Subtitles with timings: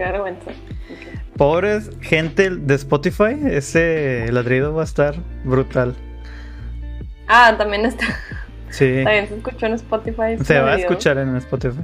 [0.00, 0.50] Qué vergüenza.
[1.36, 5.94] Pobres gente de Spotify, ese ladrido va a estar brutal.
[7.28, 8.06] Ah, también está.
[8.70, 9.00] Sí.
[9.04, 10.42] También se escuchó en Spotify.
[10.42, 11.80] Se va a escuchar en Spotify.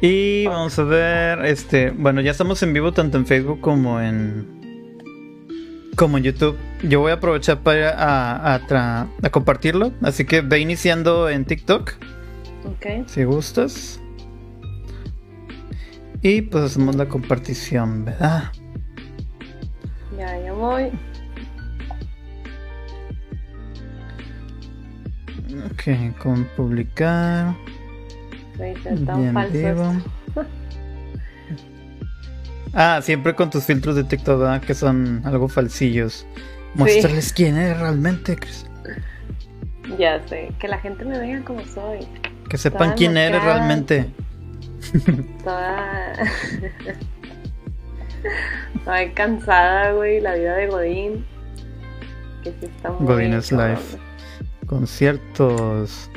[0.00, 4.46] Y vamos a ver, este, bueno, ya estamos en vivo tanto en Facebook como en
[5.96, 6.56] como en YouTube.
[6.84, 11.44] Yo voy a aprovechar para a, a tra- a compartirlo, así que ve iniciando en
[11.44, 11.94] TikTok
[12.64, 12.86] Ok.
[13.08, 13.97] si gustas.
[16.22, 18.50] Y pues hacemos la compartición, ¿verdad?
[20.16, 20.90] Ya, ya voy.
[25.66, 27.54] Ok, con publicar.
[28.58, 29.92] Bien vivo.
[32.74, 34.60] Ah, siempre con tus filtros de TikTok, ¿verdad?
[34.60, 36.26] Que son algo falsillos.
[36.74, 38.66] Muéstrales quién eres realmente, Chris.
[39.98, 40.52] Ya sé.
[40.58, 42.06] Que la gente me vea como soy.
[42.48, 44.10] Que sepan Toda quién eres realmente.
[45.44, 46.12] Toda.
[48.84, 50.20] Toda cansada, güey.
[50.20, 51.26] La vida de Godín.
[52.42, 53.06] Que sí está muy.
[53.06, 53.70] Godín cabrón.
[53.70, 53.98] life.
[54.66, 56.10] Conciertos.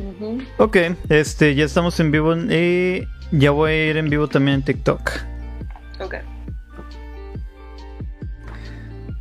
[0.00, 0.42] Ujú.
[0.58, 0.76] Ok,
[1.08, 5.10] este, ya estamos en vivo y ya voy a ir en vivo también en TikTok.
[6.00, 6.16] Ok.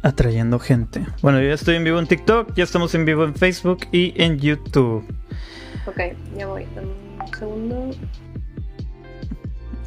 [0.01, 1.05] Atrayendo gente.
[1.21, 4.13] Bueno, yo ya estoy en vivo en TikTok, ya estamos en vivo en Facebook y
[4.21, 5.05] en YouTube.
[5.85, 5.99] Ok,
[6.37, 6.65] ya voy.
[6.75, 7.91] Dame un segundo.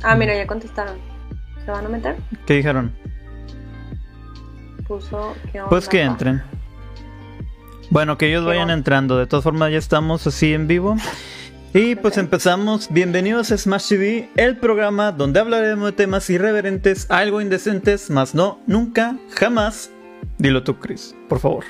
[0.03, 0.97] Ah, mira, ya contestaron.
[1.65, 2.17] ¿Se van a meter?
[2.47, 2.93] ¿Qué dijeron?
[4.87, 6.43] Puso que Pues que entren.
[7.91, 8.75] Bueno, que ellos ¿Qué vayan onda?
[8.75, 9.19] entrando.
[9.19, 10.97] De todas formas, ya estamos así en vivo.
[11.75, 12.89] Y pues empezamos.
[12.91, 18.61] Bienvenidos a Smash TV, el programa donde hablaremos de temas irreverentes, algo indecentes, más no,
[18.67, 19.91] nunca, jamás.
[20.39, 21.65] Dilo tú, Chris, por favor.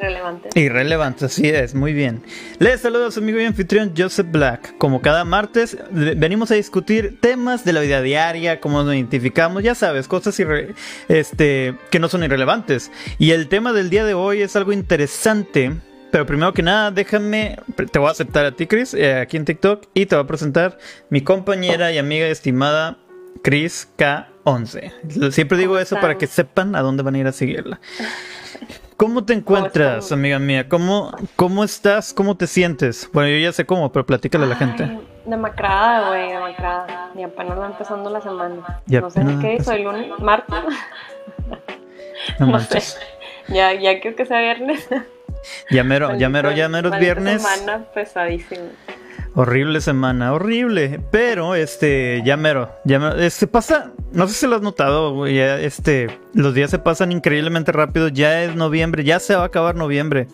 [0.00, 0.48] Irrelevante.
[0.60, 2.22] Irrelevante, así es, muy bien.
[2.58, 4.76] Les saludo a su amigo y anfitrión Joseph Black.
[4.78, 9.74] Como cada martes, venimos a discutir temas de la vida diaria, cómo nos identificamos, ya
[9.74, 10.74] sabes, cosas irre-
[11.08, 12.90] este, que no son irrelevantes.
[13.18, 15.72] Y el tema del día de hoy es algo interesante.
[16.10, 17.56] Pero primero que nada, déjame,
[17.92, 20.26] te voy a aceptar a ti, Chris, eh, aquí en TikTok, y te voy a
[20.26, 20.76] presentar
[21.08, 22.98] mi compañera y amiga estimada,
[23.44, 25.30] Chris K11.
[25.30, 27.80] Siempre digo ¿Cómo eso para que sepan a dónde van a ir a seguirla.
[29.00, 30.68] ¿Cómo te encuentras, amiga mía?
[30.68, 32.12] ¿Cómo, ¿Cómo estás?
[32.12, 33.08] ¿Cómo te sientes?
[33.14, 34.98] Bueno, yo ya sé cómo, pero platícale a la gente.
[35.24, 37.10] Demacrada, güey, demacrada.
[37.16, 38.82] Y apenas va empezando la semana.
[38.86, 40.54] No sé ni qué, soy lunes, martes.
[42.38, 42.82] No no sé.
[43.48, 44.86] Ya, ya creo que sea viernes.
[45.70, 47.42] Ya mero, ya mero, ya Maldita- mero es viernes.
[47.42, 48.68] semana pesadísima.
[49.34, 51.00] Horrible semana, horrible.
[51.12, 53.30] Pero, este, ya mero, ya mero.
[53.30, 57.12] Se pasa, no sé si lo has notado, güey, ya, este, los días se pasan
[57.12, 58.08] increíblemente rápido.
[58.08, 60.26] Ya es noviembre, ya se va a acabar noviembre.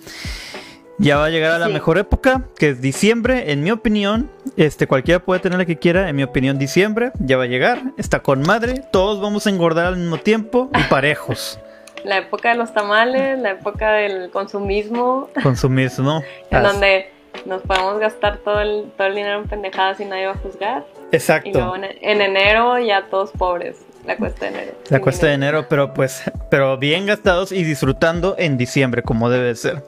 [0.99, 1.75] Ya va a llegar a la Sí.
[1.75, 4.31] mejor época, que es diciembre, en mi opinión.
[4.57, 7.13] Este, cualquiera puede tener la que quiera, en mi opinión, diciembre.
[7.19, 8.83] Ya va a llegar, está con madre.
[8.93, 11.61] Todos vamos a engordar al mismo tiempo y parejos.
[12.03, 16.23] La época de los tamales, la época del consumismo, Consumismo.
[16.51, 17.11] en As- donde
[17.45, 20.85] nos podemos gastar todo el, todo el dinero en pendejadas y nadie va a juzgar.
[21.13, 21.51] Y Exacto.
[21.53, 23.77] luego en, en enero ya todos pobres.
[24.07, 24.73] La cuesta de enero.
[24.89, 29.53] La cuesta de enero, pero pues, pero bien gastados y disfrutando en diciembre, como debe
[29.57, 29.83] ser.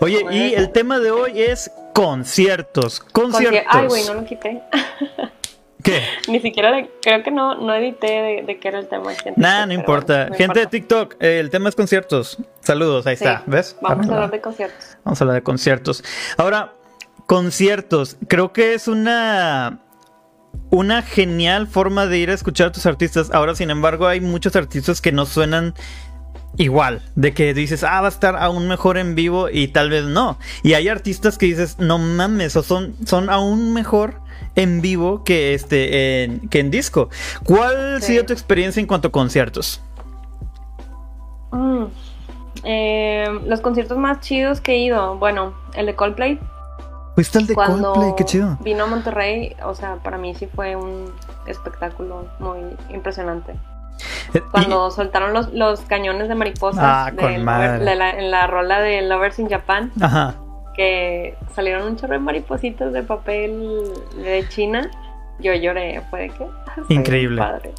[0.00, 3.02] Oye, y el tema de hoy es conciertos.
[3.06, 3.62] Conci- Conciertos.
[3.74, 4.60] Ay, güey, no lo quité.
[5.82, 6.02] ¿Qué?
[6.28, 9.12] Ni siquiera le- creo que no, no edité de, de qué era el tema.
[9.12, 10.14] en Nah, TikTok, no importa.
[10.14, 10.66] bueno, no Gente de.
[10.66, 12.38] TikTok, eh, el tema es conciertos.
[12.60, 13.42] Saludos, ahí Sí, está.
[13.46, 13.76] ¿Ves?
[13.82, 14.96] Vamos a hablar de conciertos.
[15.04, 16.04] Vamos a hablar de conciertos.
[16.36, 16.72] Ahora,
[17.26, 18.16] conciertos.
[18.28, 19.80] Creo que es una
[20.70, 23.30] una genial forma de ir a escuchar a tus artistas.
[23.32, 25.74] Ahora, sin embargo, hay muchos artistas que no suenan
[26.56, 27.02] igual.
[27.14, 30.38] De que dices, ah, va a estar aún mejor en vivo y tal vez no.
[30.62, 34.20] Y hay artistas que dices, no mames, o son, son aún mejor
[34.54, 37.08] en vivo que este en, que en disco.
[37.44, 39.80] ¿Cuál ha sido tu experiencia en cuanto a conciertos?
[41.52, 41.84] Mm.
[42.64, 46.38] Eh, los conciertos más chidos que he ido, bueno, el de Coldplay.
[47.14, 48.56] Fuiste el de cuando Coldplay, qué chido.
[48.60, 51.12] vino a Monterrey, o sea, para mí sí fue un
[51.46, 52.58] espectáculo muy
[52.90, 53.54] impresionante.
[54.34, 57.84] Eh, Cuando soltaron los, los cañones de mariposas Ah, de con Lover- madre.
[57.84, 60.34] de la- en la rola de Lovers in Japan, Ajá.
[60.78, 63.82] Que salieron un chorro de maripositas de papel
[64.16, 64.88] de China,
[65.40, 66.34] yo lloré, fue de que
[66.86, 67.38] Fue Increíble.
[67.42, 67.72] padre.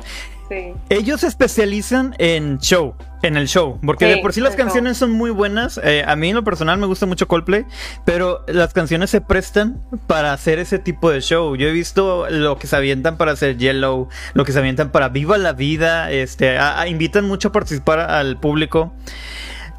[0.50, 0.74] Sí.
[0.90, 4.66] Ellos se especializan en show, en el show, porque Sí, de por sí las show.
[4.66, 5.80] canciones son muy buenas.
[5.84, 7.66] Eh, a mí en lo personal me gusta mucho Coldplay,
[8.04, 11.56] pero las canciones se prestan para hacer ese tipo de show.
[11.56, 15.08] Yo he visto lo que se avientan para hacer Yellow, lo que se avientan para
[15.10, 18.92] Viva la Vida, este, a- a- invitan mucho a participar al público.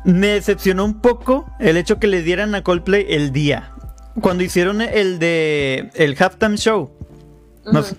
[0.04, 3.72] Me decepcionó un poco el hecho que le dieran a Coldplay el día.
[4.20, 6.90] Cuando hicieron el de el halftime show.
[7.64, 7.90] No Ujú.
[7.90, 7.96] sé.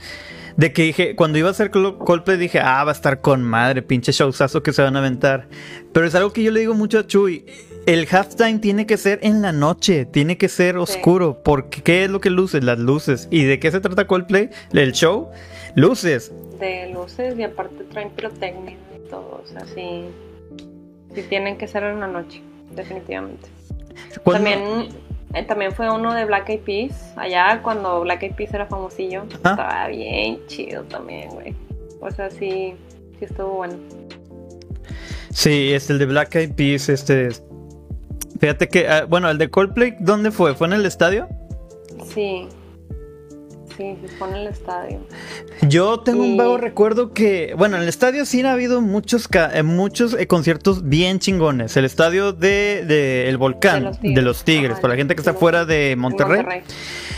[0.58, 3.82] De que dije, cuando iba a hacer Coldplay dije, ah, va a estar con madre,
[3.82, 5.48] pinche showzazo que se van a aventar.
[5.94, 7.46] Pero es algo que yo le digo mucho a Chuy.
[7.86, 12.12] El halftime tiene que ser en la noche, tiene que ser oscuro, porque ¿qué es
[12.12, 12.64] lo que luces?
[12.64, 13.28] Las luces.
[13.32, 14.50] ¿Y de qué se trata Coldplay?
[14.74, 15.30] ¿El show?
[15.76, 16.32] Luces.
[16.60, 20.04] De luces y aparte traen pirotecnia y todo, o sea, sí,
[21.14, 22.42] sí tienen que ser en la noche,
[22.72, 23.48] definitivamente.
[24.24, 24.90] También
[25.34, 29.24] eh, también fue uno de Black Eyed Peas, allá cuando Black Eyed Peas era famosillo.
[29.44, 29.52] Ah.
[29.52, 31.56] Estaba bien chido también, güey.
[32.02, 32.76] O sea, sí,
[33.18, 33.76] sí estuvo bueno.
[35.32, 37.30] Sí, es el de Black Eyed Peas, este...
[38.40, 40.56] Fíjate que, ah, bueno, el de Coldplay, ¿dónde fue?
[40.56, 41.30] ¿Fue en el estadio?
[42.04, 42.50] Sí,
[43.78, 45.00] sí, se pone el estadio.
[45.68, 49.64] Yo tengo un vago recuerdo que, bueno, en el estadio sí ha habido muchos, eh,
[49.64, 51.76] muchos eh, conciertos bien chingones.
[51.78, 55.96] El estadio de, El Volcán, de los Tigres, para la gente que está fuera de
[55.98, 56.64] Monterrey.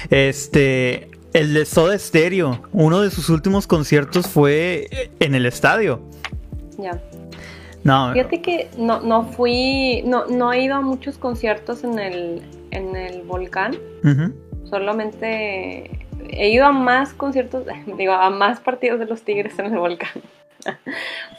[0.10, 6.02] Este, el de Soda Stereo, uno de sus últimos conciertos fue en el estadio.
[6.78, 7.02] Ya.
[7.84, 8.14] No.
[8.14, 12.42] Fíjate que no, no fui, no, no he ido a muchos conciertos en el,
[12.72, 13.76] en el volcán.
[14.70, 17.66] Solamente he ido a más conciertos,
[17.98, 20.22] digo, a más partidos de los Tigres en el volcán.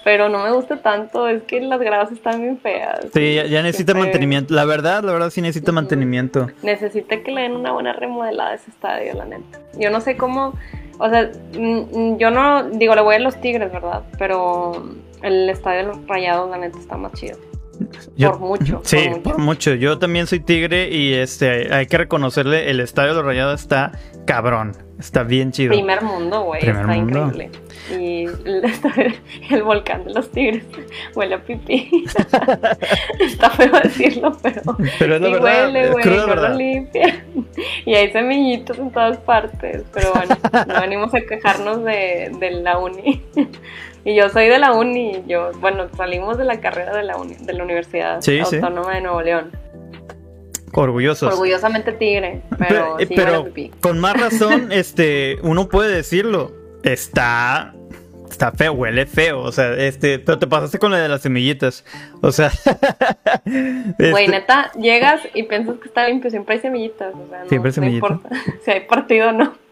[0.04, 3.06] Pero no me gusta tanto, es que las gradas están bien feas.
[3.14, 4.52] Sí, ya, necesita mantenimiento.
[4.52, 6.48] La verdad, la verdad sí necesita mantenimiento.
[6.62, 9.60] Necesita que le den una buena remodelada a ese estadio, la neta.
[9.78, 10.52] Yo no sé cómo,
[10.98, 14.02] o sea, mm, yo no, digo, le voy a los Tigres, ¿verdad?
[14.19, 14.90] Pero
[15.22, 17.38] el estadio de los Rayados, la neta, está más chido
[18.19, 18.81] por mucho.
[18.85, 19.75] Sí, por mucho.
[19.75, 23.93] Yo también soy tigre y este hay que reconocerle, el estadio de los Rayados está
[24.26, 24.73] cabrón.
[24.99, 25.73] Está bien chido.
[25.73, 26.65] Primer mundo, güey.
[26.65, 27.50] Está increíble.
[27.91, 28.26] Y
[29.50, 30.65] el, volcán de los tigres
[31.15, 32.05] huele a pipí.
[33.21, 34.62] está feo decirlo, pero.
[34.99, 35.65] Pero es la y verdad.
[35.67, 37.25] Huele, güey, no lo limpia.
[37.85, 39.85] Y hay semillitos en todas partes.
[39.93, 40.37] Pero bueno,
[40.67, 43.23] no venimos a quejarnos de, de la uni.
[44.05, 47.35] Y yo soy de la uni, yo, bueno, salimos de la carrera de la, uni,
[47.35, 49.51] de la Universidad Autónoma de Nuevo León.
[50.73, 51.33] Orgullosos.
[51.33, 53.47] Orgullosamente tigre, pero, pero,
[53.81, 56.53] con más razón, este, uno puede decirlo.
[56.83, 57.75] Está
[58.35, 61.85] está feo, huele feo, o sea, este, pero te pasaste con la de las semillitas,
[62.21, 62.51] o sea.
[63.45, 67.49] Güey, este neta, llegas y piensas que está limpio, siempre hay semillitas, o sea, no,
[67.49, 68.11] siempre hay semillitas.
[68.11, 69.63] No importa si hay partido o no.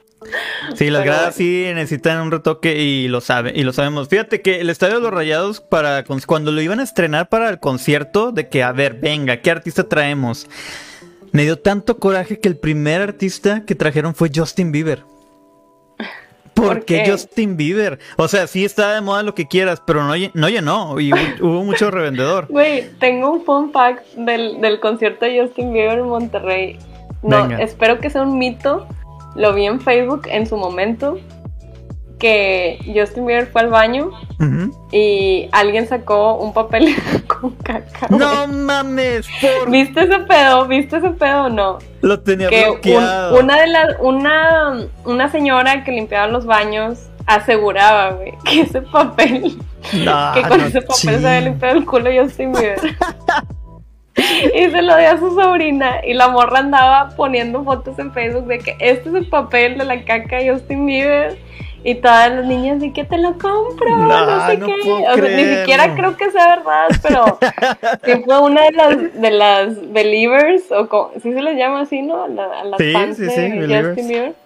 [0.74, 4.08] Sí, las gradas sí necesitan un retoque y lo sabe, y lo sabemos.
[4.08, 7.58] Fíjate que el Estadio de los Rayados, para cuando lo iban a estrenar para el
[7.58, 10.48] concierto, de que, a ver, venga, ¿qué artista traemos?
[11.32, 15.04] Me dio tanto coraje que el primer artista que trajeron fue Justin Bieber.
[16.54, 17.98] ¿Por, qué Justin Bieber?
[18.16, 21.64] O sea, sí está de moda lo que quieras, pero no, no llenó y hubo
[21.64, 22.46] mucho revendedor.
[22.48, 26.78] Güey, tengo un fun fact del, del concierto de Justin Bieber en Monterrey.
[27.22, 28.86] No, espero que sea un mito,
[29.34, 31.18] lo vi en Facebook en su momento
[32.22, 34.12] que Justin Bieber fue al baño
[34.92, 36.94] y alguien sacó un papel
[37.26, 38.06] con caca.
[38.10, 39.26] No mames.
[39.68, 40.66] ¿Viste ese pedo?
[40.68, 41.78] ¿Viste ese pedo o no?
[42.00, 43.40] Lo tenía bloqueado.
[43.40, 49.58] una de las una una señora que limpiaba los baños aseguraba, güey, que ese papel
[49.90, 52.78] que con ese papel se había limpiado el culo Justin Bieber.
[54.54, 58.46] y se lo dio a su sobrina y la morra andaba poniendo fotos en Facebook
[58.46, 61.38] de que este es el papel de la caca de Justin Bieber
[61.84, 64.92] y todas las niñas de que te lo compro, no, sé qué.
[64.92, 67.38] O sea, ni siquiera creo que sea verdad, pero
[68.04, 72.24] sí fue una de las de las believers, o ¿sí se les llama así, ¿no?
[72.24, 74.41] A, las fans de Justin Bieber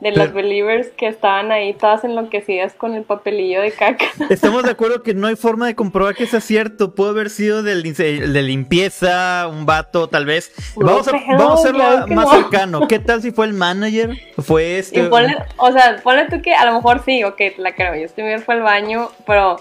[0.00, 4.06] de los believers que estaban ahí todas enloquecidas con el papelillo de caca.
[4.30, 6.94] Estamos de acuerdo que no hay forma de comprobar que sea cierto.
[6.94, 10.52] Puede haber sido del, de limpieza, un vato, tal vez.
[10.76, 12.88] Vamos a, vamos a hacerlo más cercano.
[12.88, 14.16] ¿Qué tal si fue el manager?
[14.38, 15.08] ¿Fue este?
[15.56, 17.94] o sea, ponle tú que a lo mejor sí, ok, la creo.
[17.94, 19.56] Yo estoy bien fue al baño, pero,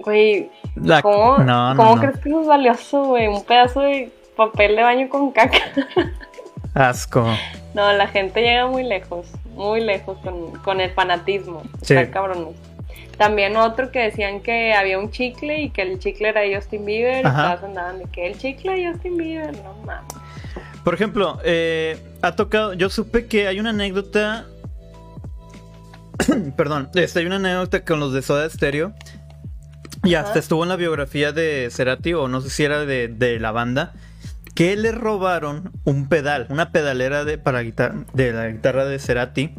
[0.00, 0.50] güey,
[1.02, 1.36] ¿cómo,
[1.76, 3.26] ¿cómo crees que eso es valioso, güey?
[3.26, 5.58] Un pedazo de papel de baño con caca.
[6.74, 7.26] Asco.
[7.74, 10.18] No, la gente llega muy lejos, muy lejos
[10.62, 11.62] con, el fanatismo.
[11.82, 11.94] Sí.
[11.94, 12.50] Está cabrón.
[13.16, 17.20] También otro que decían que había un chicle y que el chicle era Justin Bieber
[17.20, 20.12] y todas andaban de que el chicle Justin Bieber, no mames.
[20.84, 24.46] Por ejemplo, eh, ha tocado, yo supe que hay una anécdota,
[26.56, 28.92] perdón, este, hay una anécdota con los de Soda Stereo
[30.04, 33.40] y hasta estuvo en la biografía de Cerati o no sé si era de, de
[33.40, 33.94] la banda
[34.56, 39.54] que le robaron un pedal, una pedalera de, para de la guitarra de Cerati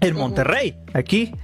[0.00, 1.34] en Monterrey, aquí.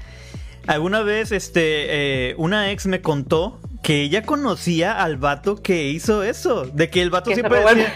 [0.68, 6.22] Alguna vez, este, eh, una ex me contó que ella conocía al vato que hizo
[6.22, 6.64] eso.
[6.66, 7.92] De que el vato siempre decía.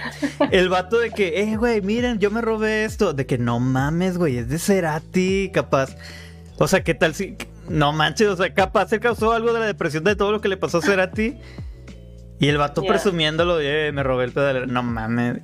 [0.51, 3.13] El vato de que, eh, güey, miren, yo me robé esto.
[3.13, 5.97] De que no mames, güey, es de Cerati, capaz.
[6.59, 7.37] O sea, ¿qué tal si...
[7.69, 10.49] No manches, o sea, capaz se causó algo de la depresión de todo lo que
[10.49, 11.39] le pasó a Cerati.
[12.41, 14.73] Y el vato presumiéndolo, eh, me robé el pedal.
[14.73, 15.43] No mames.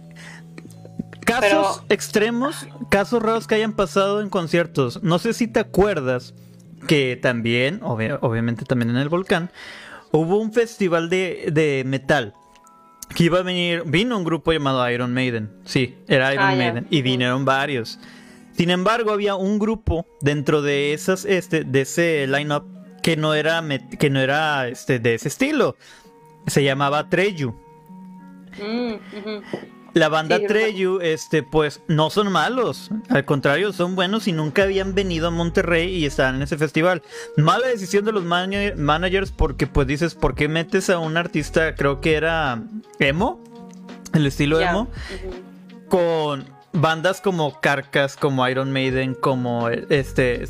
[1.26, 5.02] Casos extremos, casos raros que hayan pasado en conciertos.
[5.02, 6.34] No sé si te acuerdas
[6.86, 9.50] que también, obviamente también en el volcán,
[10.10, 12.32] hubo un festival de, metal.
[13.14, 15.50] Que iba a venir, vino un grupo llamado Iron Maiden.
[15.64, 16.86] Sí, era Iron ah, Maiden.
[16.90, 17.98] Y vinieron varios.
[18.56, 22.64] Sin embargo, había un grupo dentro de esas, este, de ese lineup
[23.02, 23.62] que no era,
[23.98, 25.76] que no era, este, de ese estilo.
[26.46, 27.54] Se llamaba Treyu.
[28.58, 28.94] Mm,
[29.96, 32.90] la banda Treyu, este, pues no son malos.
[33.08, 37.02] Al contrario, son buenos y nunca habían venido a Monterrey y estaban en ese festival.
[37.38, 42.02] Mala decisión de los managers porque, pues dices, ¿por qué metes a un artista, creo
[42.02, 42.62] que era
[42.98, 43.42] emo?
[44.12, 44.88] El estilo emo.
[45.88, 50.44] Con bandas como Carcas, como Iron Maiden, como este.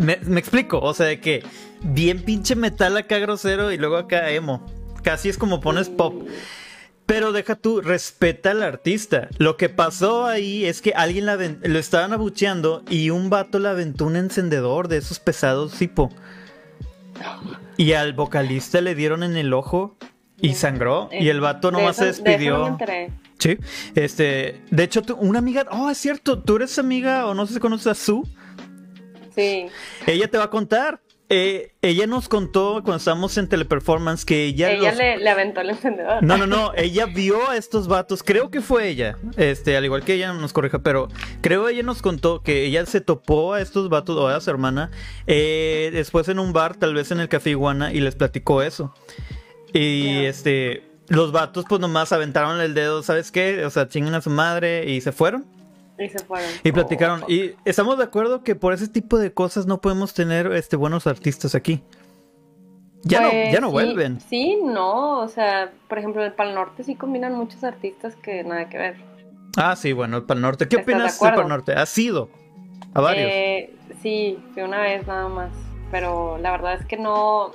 [0.00, 1.44] Me, me, explico, o sea, de que
[1.82, 4.64] bien pinche metal acá grosero y luego acá emo.
[5.04, 6.26] Casi es como pones pop.
[7.06, 9.28] Pero deja tú, respeta al artista.
[9.38, 11.26] Lo que pasó ahí es que alguien
[11.62, 16.10] lo estaban abucheando y un vato le aventó un encendedor de esos pesados tipo.
[17.76, 19.96] Y al vocalista le dieron en el ojo
[20.40, 21.10] y sangró.
[21.12, 22.78] y el vato nomás se despidió.
[23.38, 23.58] sí.
[23.94, 27.60] Este, de hecho, una amiga, oh, es cierto, tú eres amiga o no sé si
[27.60, 28.22] conoces a Sue.
[29.34, 29.66] Sí.
[30.06, 31.03] Ella te va a contar.
[31.30, 34.70] Eh, ella nos contó cuando estábamos en Teleperformance que ella.
[34.70, 36.22] Ella le, aventó el encendedor.
[36.22, 36.72] No, no, no.
[36.76, 38.22] Ella vio a estos vatos.
[38.22, 39.16] Creo que fue ella.
[39.36, 41.08] Este, al igual que ella nos corrija, pero
[41.40, 44.90] creo ella nos contó que ella se topó a estos vatos o a su hermana
[45.26, 48.94] eh, después en un bar, tal vez en el Café Iguana, y les platicó eso.
[49.72, 50.90] Y este.
[51.08, 53.64] Los vatos, pues nomás aventaron el dedo, ¿sabes qué?
[53.66, 55.44] O sea, chingan a su madre y se fueron.
[55.98, 56.50] Y se fueron.
[56.62, 57.22] Y platicaron.
[57.22, 60.76] Oh, y estamos de acuerdo que por ese tipo de cosas no podemos tener este
[60.76, 61.82] buenos artistas aquí.
[63.02, 64.20] Ya no, ya no pues, vuelven.
[64.20, 65.20] Sí, no.
[65.20, 68.96] O sea, por ejemplo, el Pal Norte sí combinan muchos artistas que nada que ver.
[69.56, 70.66] Ah, sí, bueno, el Pal Norte.
[70.66, 71.72] ¿Qué opinas del Pal Norte?
[71.74, 72.28] ¿Has ido?
[72.94, 73.30] A varios.
[73.30, 75.52] Eh, sí, fui una vez nada más.
[75.90, 77.52] Pero la verdad es que no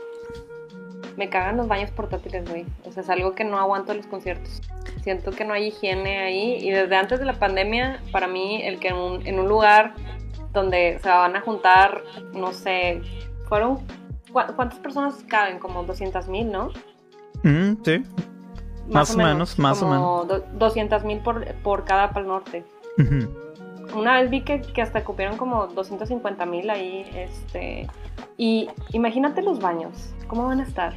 [1.18, 2.66] me cagan los baños portátiles, güey.
[2.86, 4.62] O sea, es algo que no aguanto en los conciertos.
[5.04, 6.58] Siento que no hay higiene ahí.
[6.62, 9.94] Y desde antes de la pandemia, para mí, el que en un, en un lugar
[10.54, 12.04] donde se van a juntar,
[12.34, 13.02] no sé,
[13.48, 13.80] fueron.
[14.32, 15.58] ¿Cuántas personas caben?
[15.60, 16.70] Como 200 mil, ¿no?
[17.44, 18.04] Mm, sí.
[18.88, 20.44] Más, o menos, más o menos.
[20.58, 22.64] 200 mil por, por cada Pal Norte.
[23.94, 27.88] Una vez vi que, que hasta cupieron como 250 mil ahí, este,
[28.38, 30.94] y imagínate los baños, ¿cómo van a estar?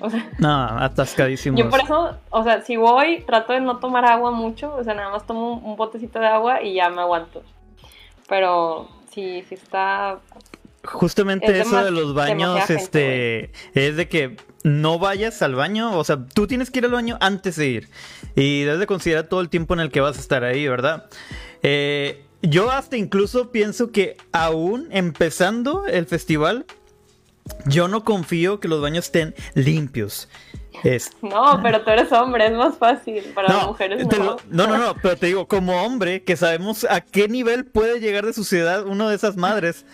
[0.00, 1.58] O sea, no, atascadísimos.
[1.58, 4.94] Yo por eso, o sea, si voy, trato de no tomar agua mucho, o sea,
[4.94, 7.42] nada más tomo un, botecito de agua y ya me aguanto.
[8.28, 10.18] Pero si, si está...
[10.84, 16.26] Justamente eso de los baños, este, es de que no vayas al baño, o sea,
[16.26, 17.88] tú tienes que ir al baño antes de ir.
[18.36, 21.06] Y debes de considerar todo el tiempo en el que vas a estar ahí, ¿verdad?
[21.62, 26.66] Eh, yo hasta incluso pienso que aún empezando el festival,
[27.66, 30.28] yo no confío que los baños estén limpios.
[31.22, 33.24] No, pero tú eres hombre, es más fácil.
[33.34, 34.36] Para las mujeres no.
[34.50, 38.26] no, no, no, pero te digo, como hombre, que sabemos a qué nivel puede llegar
[38.26, 39.84] de suciedad uno de esas madres.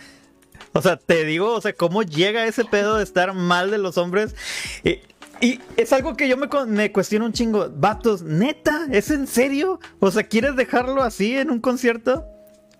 [0.73, 3.97] O sea, te digo, o sea, cómo llega ese pedo de estar mal de los
[3.97, 4.35] hombres.
[4.83, 4.99] Y,
[5.41, 7.69] y es algo que yo me, me, cuestiono un chingo.
[7.69, 9.79] Vatos, neta, ¿es en serio?
[9.99, 12.25] O sea, ¿quieres dejarlo así en un concierto?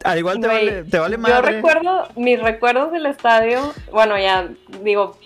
[0.03, 4.50] Al igual te, vale, te vale Yo recuerdo, mis recuerdos del estadio, bueno, ya
[4.83, 5.17] digo,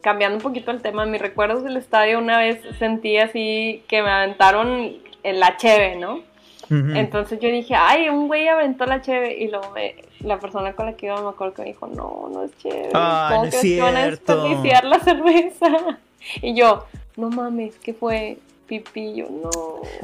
[0.00, 4.10] cambiando un poquito el tema, mis recuerdos del estadio, una vez sentí así que me
[4.10, 6.22] aventaron en la cheve, ¿no?
[6.68, 9.72] Entonces yo dije, ay, un güey aventó la cheve y luego
[10.20, 12.88] la persona con la que iba me acuerdo que me dijo, no, no es cheve.
[12.92, 15.68] Ah, ¿Cómo que van a desperdiciar la cerveza?
[16.42, 18.38] Y yo, no mames, ¿qué fue?
[18.66, 19.50] Pipí, no.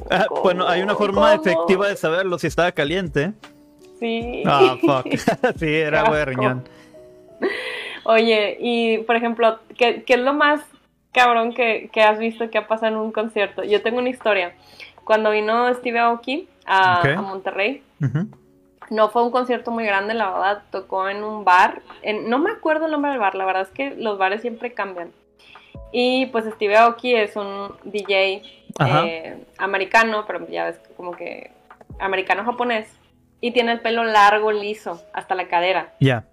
[0.08, 3.32] Ah, bueno, hay una forma efectiva de saberlo si estaba caliente.
[4.02, 4.42] Sí.
[4.44, 5.06] Ah, fuck.
[5.60, 6.68] sí, era buen riñón.
[8.02, 10.60] Oye, y por ejemplo, ¿qué, es lo más
[11.12, 13.62] cabrón que, has visto que ha pasado en un concierto?
[13.62, 14.56] Yo tengo una historia.
[15.04, 17.84] Cuando vino Steve Aoki a, Monterrey,
[18.90, 21.80] no fue un concierto muy grande, la verdad, tocó en un bar.
[22.24, 25.12] no me acuerdo el nombre del bar, la verdad es que los bares siempre cambian.
[25.92, 28.42] Y pues Steve Aoki es un DJ
[28.80, 31.52] eh, americano, pero ya ves como que
[32.00, 32.88] americano-japonés
[33.42, 35.92] y tiene el pelo largo, liso, hasta la cadera.
[36.00, 36.24] Ya.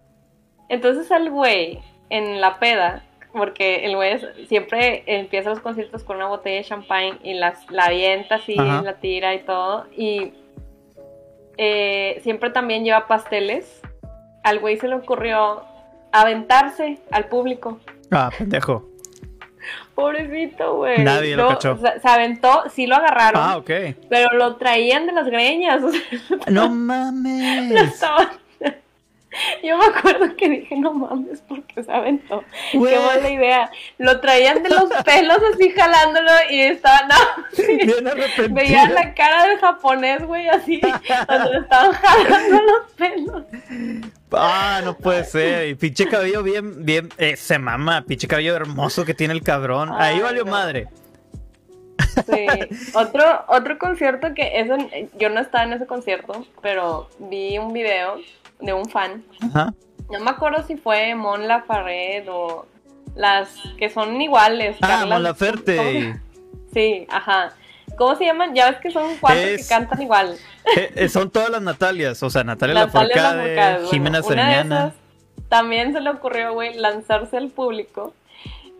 [0.70, 6.28] Entonces al güey, en la peda, porque el güey siempre empieza los conciertos con una
[6.28, 9.88] botella de champagne y las, la avienta así, la tira y todo.
[9.98, 10.34] Y
[11.58, 13.82] eh, siempre también lleva pasteles.
[14.44, 15.64] Al güey se le ocurrió
[16.12, 17.80] aventarse al público.
[18.12, 18.88] Ah, pendejo.
[20.00, 21.04] Pobrecito, güey.
[21.04, 21.78] Nadie lo cachó.
[21.78, 23.42] Se, aventó, sí lo agarraron.
[23.44, 23.70] Ah, ok.
[24.10, 25.82] Pero lo traían de las greñas.
[26.48, 27.72] no mames.
[27.72, 28.30] Lo estaban
[29.64, 32.44] yo me acuerdo que dije, no mames, porque se aventó.
[32.72, 33.72] Qué buena idea.
[33.98, 40.24] Lo traían de los pelos así jalándolo y estaba, no, Veía la cara del japonés,
[40.24, 40.82] güey, así,
[41.28, 43.44] cuando estaban jalando los pelos.
[44.32, 45.70] Ah, no puede ser.
[45.70, 49.92] Y pinche cabello bien, bien, eh, se mama, pinche cabello hermoso que tiene el cabrón.
[49.98, 50.88] Ahí valió madre.
[52.00, 52.48] Sí,
[52.94, 54.78] otro, otro concierto que eso,
[55.18, 58.18] yo no estaba en ese concierto, pero vi un video
[58.60, 59.24] de un fan.
[60.12, 62.66] No me acuerdo si fue Mon Lafarred o
[63.16, 64.78] las que son iguales.
[64.82, 66.20] Ah, Mon Laferte.
[66.74, 67.54] Sí, ajá.
[67.98, 68.56] ¿Cómo se llaman?
[68.56, 70.38] Ya ves que son cuatro que cantan igual.
[70.76, 74.94] Eh, eh, son todas las Natalias, o sea, Natalia Lafourcade, Jimena Sariñana.
[75.50, 78.14] También se le ocurrió, güey, lanzarse al público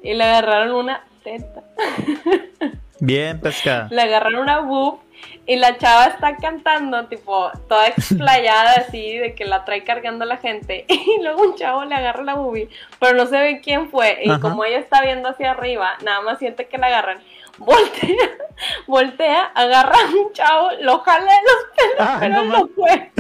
[0.04, 1.64] y le agarraron una teta.
[3.00, 3.88] Bien pescada.
[3.92, 5.00] Le agarraron una boob
[5.46, 10.38] y la chava está cantando, tipo, toda explayada así, de que la trae cargando la
[10.38, 10.86] gente.
[10.90, 14.20] Y luego un chavo le agarra la boobie, pero no se ve quién fue.
[14.24, 17.20] Y como ella está viendo hacia arriba, nada más siente que la agarran.
[17.58, 18.30] Voltea,
[18.88, 23.12] voltea, agarra a un chavo, lo jala de los pelos, ah, pero no, fue.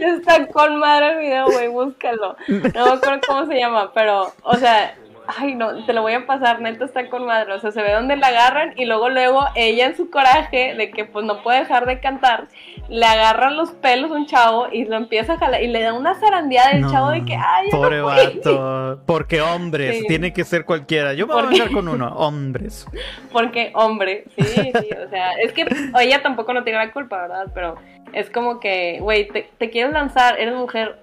[0.16, 2.36] Está con madre el video, güey, búscalo.
[2.48, 4.94] No me acuerdo cómo se llama, pero, o sea,
[5.36, 7.92] ay no, te lo voy a pasar, neto está con madre, o sea, se ve
[7.92, 11.60] donde la agarran y luego luego ella en su coraje de que pues no puede
[11.60, 12.48] dejar de cantar,
[12.88, 15.92] le agarran los pelos a un chavo y lo empieza a jalar y le da
[15.92, 21.12] una zarandeada del chavo de que, ay, pobre vato, porque hombres, tiene que ser cualquiera,
[21.12, 22.86] yo me voy a con uno, hombres.
[23.30, 25.66] Porque hombre, sí, sí, o sea, es que
[26.00, 27.48] ella tampoco no tiene la culpa, ¿verdad?
[27.52, 27.74] Pero
[28.14, 30.98] es como que, güey, te, te quieres lanzar, eres mujer,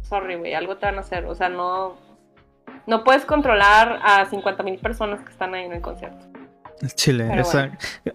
[0.00, 2.05] sorry, güey, algo te van a hacer, o sea, no
[2.86, 6.24] no puedes controlar a 50 mil personas que están ahí en el concierto.
[6.94, 7.42] Chile,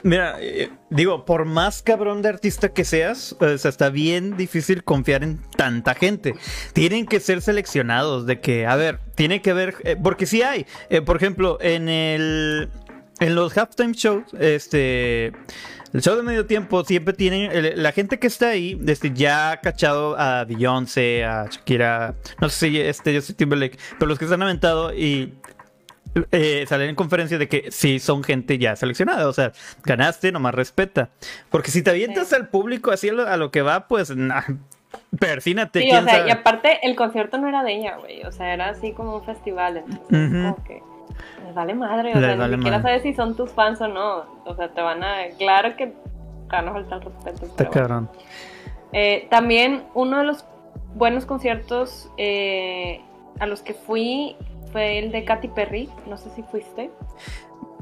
[0.04, 5.24] mira, eh, digo, por más cabrón de artista que seas, o está bien difícil confiar
[5.24, 6.36] en tanta gente.
[6.74, 10.68] Tienen que ser seleccionados de que, a ver, tiene que haber, eh, porque si hay,
[10.90, 12.70] eh, por ejemplo, en el,
[13.20, 15.32] en los halftime shows, este,
[15.94, 17.52] el show de medio tiempo siempre tienen.
[17.82, 22.70] la gente que está ahí, desde ya ha cachado a Beyoncé, a Shakira, no sé
[22.70, 25.34] si este Justin Timberlake, pero los que se han aventado y
[26.32, 29.28] eh, salen en conferencia de que sí son gente ya seleccionada.
[29.28, 29.52] O sea,
[29.84, 31.10] ganaste, nomás respeta.
[31.50, 34.16] Porque si te avientas al público así a lo, que va, pues.
[34.16, 34.44] Nah,
[35.20, 35.82] persínate.
[35.82, 38.24] Sí, o sea, y aparte el concierto no era de ella, güey.
[38.24, 39.78] O sea, era así como un festival.
[39.78, 40.82] Entonces, como que
[41.46, 44.26] les vale madre, o sea, ni siquiera sabes si son tus fans o no.
[44.46, 45.28] O sea, te van a.
[45.38, 45.96] Claro que te
[46.52, 47.46] van a faltar respeto.
[47.46, 48.10] Está cabrón.
[48.94, 50.46] Eh, también uno de los
[50.96, 53.02] buenos conciertos eh,
[53.40, 54.36] a los que fui
[54.72, 55.90] fue el de Katy Perry.
[56.08, 56.92] No sé si fuiste.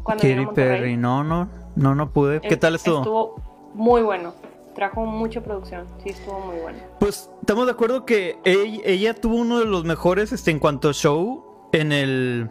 [0.05, 2.41] Katy Perry, no, no, no, no pude.
[2.41, 2.97] ¿Qué tal estuvo?
[2.97, 3.35] Estuvo
[3.73, 4.33] muy bueno.
[4.73, 6.77] Trajo mucha producción, sí estuvo muy bueno.
[6.99, 10.89] Pues estamos de acuerdo que ella, ella tuvo uno de los mejores este, en cuanto
[10.89, 12.49] a show en el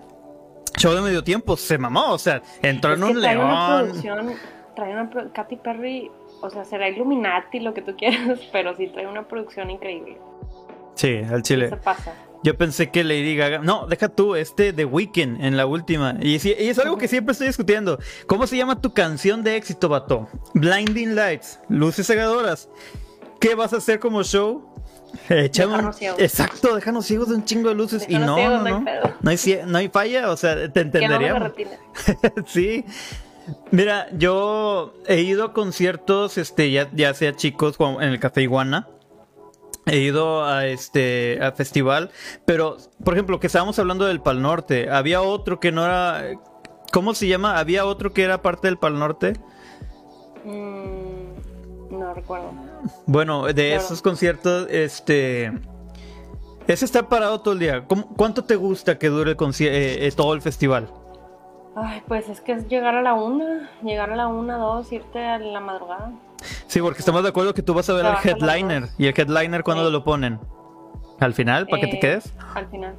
[0.76, 3.44] show de medio tiempo se mamó, o sea, entró en un león.
[3.44, 4.34] Una producción,
[4.74, 9.06] trae una Katy Perry, o sea, será Illuminati lo que tú quieras, pero sí trae
[9.06, 10.18] una producción increíble.
[10.94, 11.70] Sí, al chile.
[11.82, 12.12] pasa?
[12.42, 13.58] Yo pensé que Lady Gaga.
[13.58, 16.16] No, deja tú, este The Weeknd en la última.
[16.20, 17.98] Y, es algo que siempre estoy discutiendo.
[18.26, 20.28] ¿Cómo se llama tu canción de éxito, vato?
[20.54, 22.68] Blinding Lights, luces cegadoras.
[23.40, 24.74] ¿Qué vas a hacer como show?
[25.28, 28.80] exacto, déjanos ciegos de un chingo de luces y no, no, no,
[29.20, 31.52] no, hay, no hay falla, o sea, te entendería.
[32.46, 32.84] sí.
[33.70, 38.88] Mira, yo he ido a conciertos, este, ya, ya sea chicos en el Café Iguana.
[39.86, 42.10] He ido a este a festival,
[42.44, 46.22] pero por ejemplo, que estábamos hablando del Pal Norte, había otro que no era
[46.92, 47.58] ¿cómo se llama?
[47.58, 49.34] Había otro que era parte del Pal Norte.
[50.44, 51.07] Mm,
[52.08, 52.52] no recuerdo.
[53.06, 55.52] Bueno, de esos conciertos, este.
[56.66, 57.84] Ese está parado todo el día.
[58.16, 60.90] ¿Cuánto te gusta que dure eh, eh, todo el festival?
[61.76, 65.18] Ay, pues es que es llegar a la una, llegar a la una, dos, irte
[65.18, 66.12] a la madrugada.
[66.66, 68.88] Sí, porque estamos de acuerdo que tú vas a ver al headliner.
[68.98, 70.40] ¿Y el headliner cuándo lo ponen?
[71.20, 71.66] ¿Al final?
[71.66, 72.34] ¿Para que te eh, quedes?
[72.54, 72.94] Al final.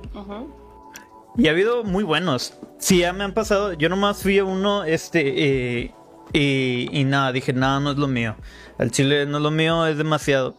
[1.37, 2.57] Y ha habido muy buenos.
[2.79, 3.73] Sí, ya me han pasado.
[3.73, 5.93] Yo nomás fui a uno, este,
[6.33, 8.35] y, nada, dije, nada, no es lo mío.
[8.77, 10.55] El chile no es lo mío, es demasiado.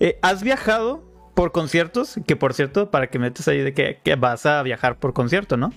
[0.00, 2.18] Eh, ¿Has viajado por conciertos?
[2.26, 5.72] Que por cierto, para que metes ahí de que, vas a viajar por concierto, ¿no?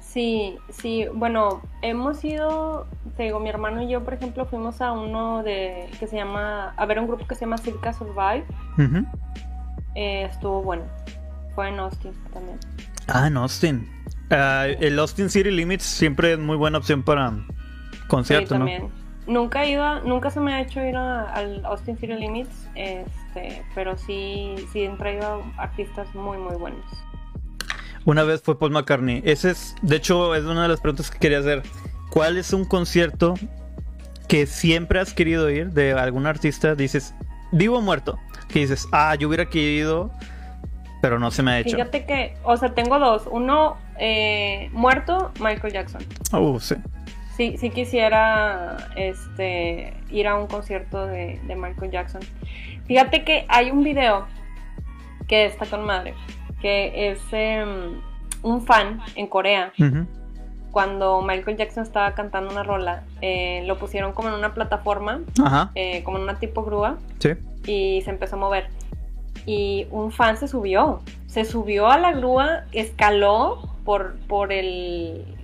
[0.00, 4.92] Sí, sí, bueno, hemos ido, te digo, mi hermano y yo, por ejemplo, fuimos a
[4.92, 8.44] uno de que se llama, a ver un grupo que se llama Circa Survive.
[9.94, 10.84] Eh, estuvo bueno.
[11.54, 12.58] Fue en Austin también.
[13.08, 13.90] Ah, en Austin.
[14.30, 17.32] Ah, el Austin City Limits siempre es muy buena opción para
[18.08, 18.90] conciertos, sí, también.
[19.26, 23.96] Nunca he ido, nunca se me ha hecho ir al Austin City Limits, este, pero
[23.98, 26.84] sí, sí han traído artistas muy, muy buenos.
[28.06, 29.20] Una vez fue Paul McCartney.
[29.24, 31.62] Ese es, de hecho, es una de las preguntas que quería hacer.
[32.10, 33.34] ¿Cuál es un concierto
[34.28, 36.74] que siempre has querido ir de algún artista?
[36.74, 37.14] Dices,
[37.52, 38.18] vivo o muerto.
[38.48, 40.10] Que dices, ah, yo hubiera querido,
[41.02, 41.76] pero no se me ha hecho.
[41.76, 43.28] Fíjate que, o sea, tengo dos.
[43.30, 46.02] Uno, eh, muerto, Michael Jackson.
[46.32, 46.76] Uh, sí.
[47.38, 52.20] Sí, sí quisiera este, ir a un concierto de, Michael Jackson.
[52.86, 54.26] Fíjate que hay un video
[55.28, 56.14] que está con madre,
[56.60, 58.00] que es em,
[58.42, 59.72] un fan en Corea.
[60.72, 65.20] Cuando Michael Jackson estaba cantando una rola, eh, lo pusieron como en una plataforma,
[65.76, 66.98] eh, como en una tipo grúa,
[67.64, 68.66] y se empezó a mover.
[69.46, 75.37] Y un fan se subió, se subió a la grúa, escaló por, por el,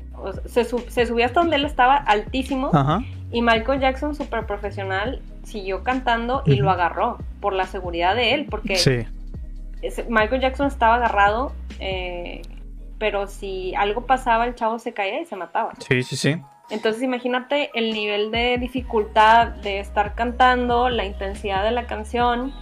[0.47, 2.71] se, subió hasta donde él estaba altísimo
[3.31, 8.47] y Michael Jackson, súper profesional, siguió cantando y lo agarró por la seguridad de él,
[8.49, 8.77] porque
[10.09, 12.43] Michael Jackson estaba agarrado, eh,
[12.99, 15.73] pero si algo pasaba, el chavo se caía y se mataba.
[15.79, 16.41] Sí, sí, sí.
[16.71, 22.55] Entonces imagínate el nivel de dificultad de estar cantando, la intensidad de la canción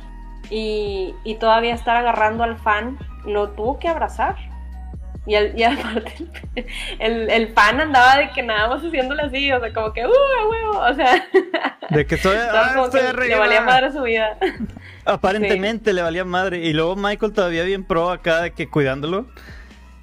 [0.51, 4.37] y, y todavía estar agarrando al fan, lo tuvo que abrazar.
[5.25, 6.15] Y, el, aparte,
[6.99, 10.11] el, el, pan andaba de que nada más haciéndole así, o sea, como que, ¡uh,
[10.51, 10.81] huevo!
[10.81, 11.25] O sea,
[11.91, 14.37] de que estoy, ah, Le valía madre su vida.
[15.05, 16.59] Aparentemente le valía madre.
[16.59, 19.27] Y luego Michael todavía bien pro acá de que cuidándolo.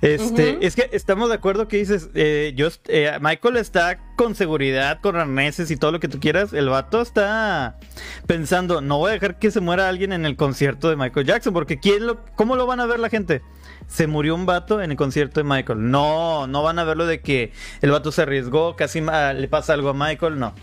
[0.01, 5.01] Este, es que estamos de acuerdo que dices, eh, yo, eh, Michael está con seguridad,
[5.01, 6.53] con arneses y todo lo que tú quieras.
[6.53, 7.77] El vato está
[8.25, 11.53] pensando, no voy a dejar que se muera alguien en el concierto de Michael Jackson,
[11.53, 13.41] porque ¿quién lo, ¿cómo lo van a ver la gente?
[13.89, 15.91] Se murió un vato en el concierto de Michael.
[15.91, 19.89] No, no van a verlo de que el vato se arriesgó, casi le pasa algo
[19.89, 20.53] a Michael, no.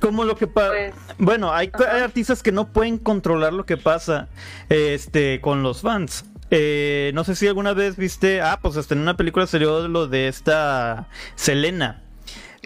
[0.00, 0.70] Como lo que pasa.
[0.70, 4.28] Pues, bueno, hay, hay, artistas que no pueden controlar lo que pasa
[4.68, 6.24] este, con los fans.
[6.50, 8.40] Eh, no sé si alguna vez viste.
[8.40, 12.02] Ah, pues hasta en una película salió lo de esta Selena.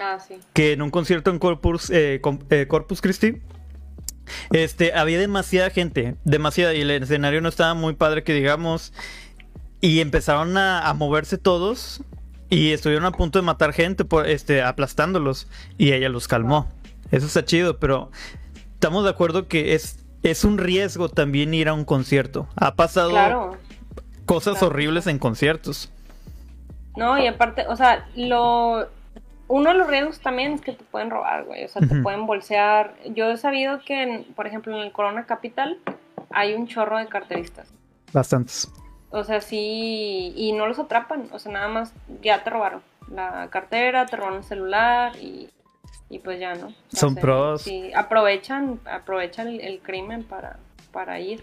[0.01, 0.39] Ah, sí.
[0.53, 3.41] Que en un concierto en Corpus, eh, eh, Corpus Christi.
[4.51, 8.93] Este, había demasiada gente, demasiada, y el escenario no estaba muy padre que digamos,
[9.87, 12.03] y empezaron a, moverse todos,
[12.51, 16.67] y estuvieron a punto de matar gente, por, este, aplastándolos, y ella los calmó.
[17.13, 18.11] Eso está chido, pero
[18.75, 22.49] estamos de acuerdo que es, es un riesgo también ir a un concierto.
[22.57, 23.57] Ha pasado claro
[24.25, 25.89] cosas horribles en conciertos.
[26.97, 28.89] No, y aparte, o sea, lo
[29.47, 32.27] uno de los riesgos también es que te pueden robar, güey, o sea, te pueden
[32.27, 32.97] bolsear.
[33.15, 35.79] Yo he sabido que, por ejemplo, en el Corona Capital
[36.31, 37.73] hay un chorro de carteristas.
[38.13, 38.69] Bastantes.
[39.17, 43.49] O sea, sí, y no los atrapan, o sea, nada más ya te robaron la
[43.51, 45.49] cartera, te robaron el celular y,
[46.11, 46.75] y pues ya, ¿no?
[46.93, 47.63] Son pros.
[47.63, 50.59] Sí, aprovechan, aprovechan el crimen para,
[50.93, 51.43] para ir.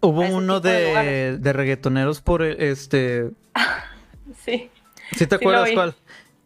[0.00, 3.30] Hubo uno de, de, reggaetoneros por este.
[4.44, 4.68] sí.
[5.16, 5.94] ¿Sí te acuerdas cuál?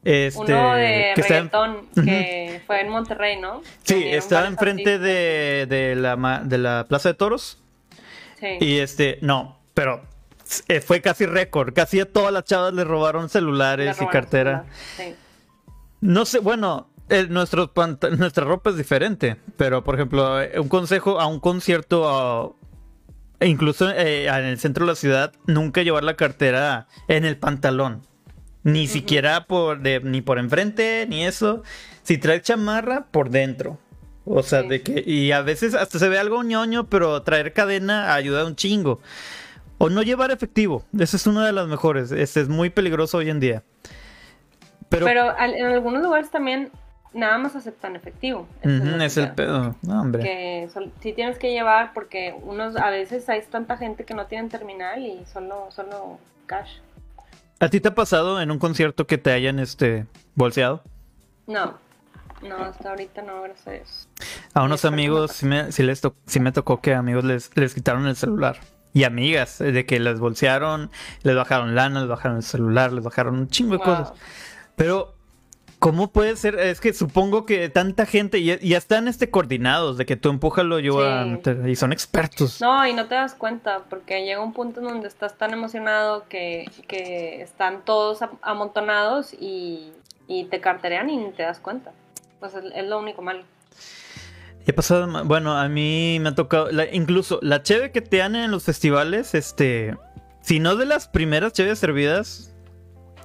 [0.05, 3.63] Este, uno de reggaetón que fue en Monterrey, ¿no?
[3.83, 7.63] Sí, estaba enfrente de, de, la, de la Plaza de Toros.
[8.39, 8.59] Sí.
[8.61, 10.03] Y este, no, pero
[10.69, 11.75] eh, fue casi récord.
[11.75, 14.67] Casi a todas las chavas le robaron celulares y cartera.
[14.97, 15.15] Sí.
[16.01, 17.73] No sé, bueno, eh, nuestro
[18.19, 22.57] nuestra ropa es diferente, pero por ejemplo, eh, un consejo a un concierto
[23.39, 27.37] e incluso eh, en el centro de la ciudad, nunca llevar la cartera en el
[27.37, 28.03] pantalón.
[28.65, 31.63] Ni siquiera por ni por enfrente, ni eso.
[32.03, 33.79] Si traes chamarra, por dentro.
[34.25, 35.05] O sea, de que.
[35.07, 39.01] Y a veces hasta se ve algo ñoño, pero traer cadena ayuda un chingo.
[39.79, 40.85] O no llevar efectivo.
[40.99, 42.13] Esa es una de las mejores.
[42.13, 43.63] Este es muy peligroso hoy en día.
[44.89, 46.71] Pero, pero en algunos lugares también
[47.13, 48.47] nada más aceptan efectivo.
[48.63, 49.75] es, el pedo.
[49.83, 50.23] No, hombre.
[50.23, 50.69] Que
[51.01, 55.05] sí tienes que llevar porque unos a veces hay tanta gente que no tienen terminal
[55.05, 56.79] y solo, solo cash.
[57.59, 60.83] ¿A ti te ha pasado en un concierto que te hayan este bolseado?
[61.47, 61.75] No.
[62.47, 64.09] No, hasta ahorita no, gracias
[64.57, 66.03] a unos amigos sí me, les
[66.41, 68.59] me tocó que amigos les, les quitaron el celular.
[68.97, 70.91] Y amigas, de que les bolsearon,
[71.23, 74.13] les bajaron lana, les bajaron el celular, les bajaron un chingo de cosas.
[74.75, 75.17] Pero
[75.79, 76.59] ¿Cómo puede ser?
[76.59, 80.79] Es que supongo que tanta gente ya, ya están este coordinados de que tú empújalo
[80.79, 81.01] yo
[81.67, 82.63] y son expertos.
[82.63, 86.25] No, y no te das cuenta porque llega un punto en donde estás tan emocionado
[86.29, 86.65] que,
[87.43, 89.93] están todos amontonados y,
[90.51, 91.93] te carterean y ni te das cuenta.
[92.41, 93.45] Pues es, lo único malo.
[94.67, 98.51] He pasado, bueno, a mí me ha tocado, incluso la cheve que te dan en
[98.51, 99.97] los festivales, este,
[100.41, 102.53] si no de las primeras cheves servidas,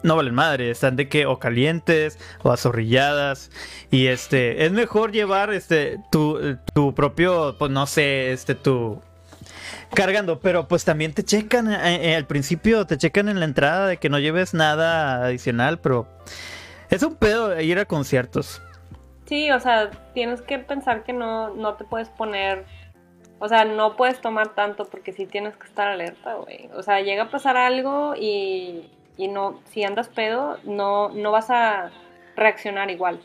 [0.04, 3.50] no valen madre, están de que o calientes o azorrilladas
[3.90, 9.02] y este, es mejor llevar este tu, tu propio, pues no sé, este tu
[9.96, 13.88] cargando, pero pues también te checan eh, eh, al principio, te checan en la entrada
[13.88, 16.08] de que no lleves nada adicional, pero
[16.92, 18.62] es un pedo ir a conciertos.
[19.32, 22.66] Sí, o sea, tienes que pensar que no, no te puedes poner,
[23.40, 26.70] o sea, no puedes tomar tanto porque sí tienes que estar alerta, güey.
[26.76, 31.50] O sea, llega a pasar algo y, y no, si andas pedo, no, no vas
[31.50, 31.92] a
[32.36, 33.22] reaccionar igual.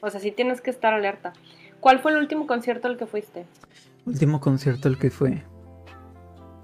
[0.00, 1.32] O sea, sí tienes que estar alerta.
[1.80, 3.46] ¿Cuál fue el último concierto al que fuiste?
[4.04, 5.42] Último concierto al que fue.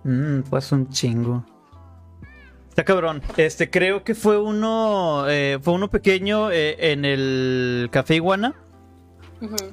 [0.05, 1.45] Mmm, fue un chingo.
[2.73, 3.21] Está cabrón.
[3.37, 8.55] Este, creo que fue uno, eh, fue uno pequeño eh, en el Café Iguana.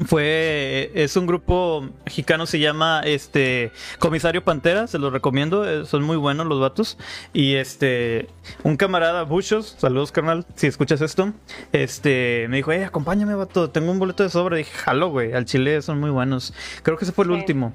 [0.05, 6.03] Fue, es un grupo mexicano, se llama este Comisario Pantera, se los recomiendo, eh, son
[6.03, 6.97] muy buenos los vatos.
[7.31, 8.27] Y este,
[8.63, 11.31] un camarada, Buchos, saludos carnal, si escuchas esto,
[11.71, 14.57] este, me dijo, eh, acompáñame vato, tengo un boleto de sobra.
[14.57, 16.53] dije, jalo, güey, al chile son muy buenos.
[16.83, 17.71] Creo que ese fue el último.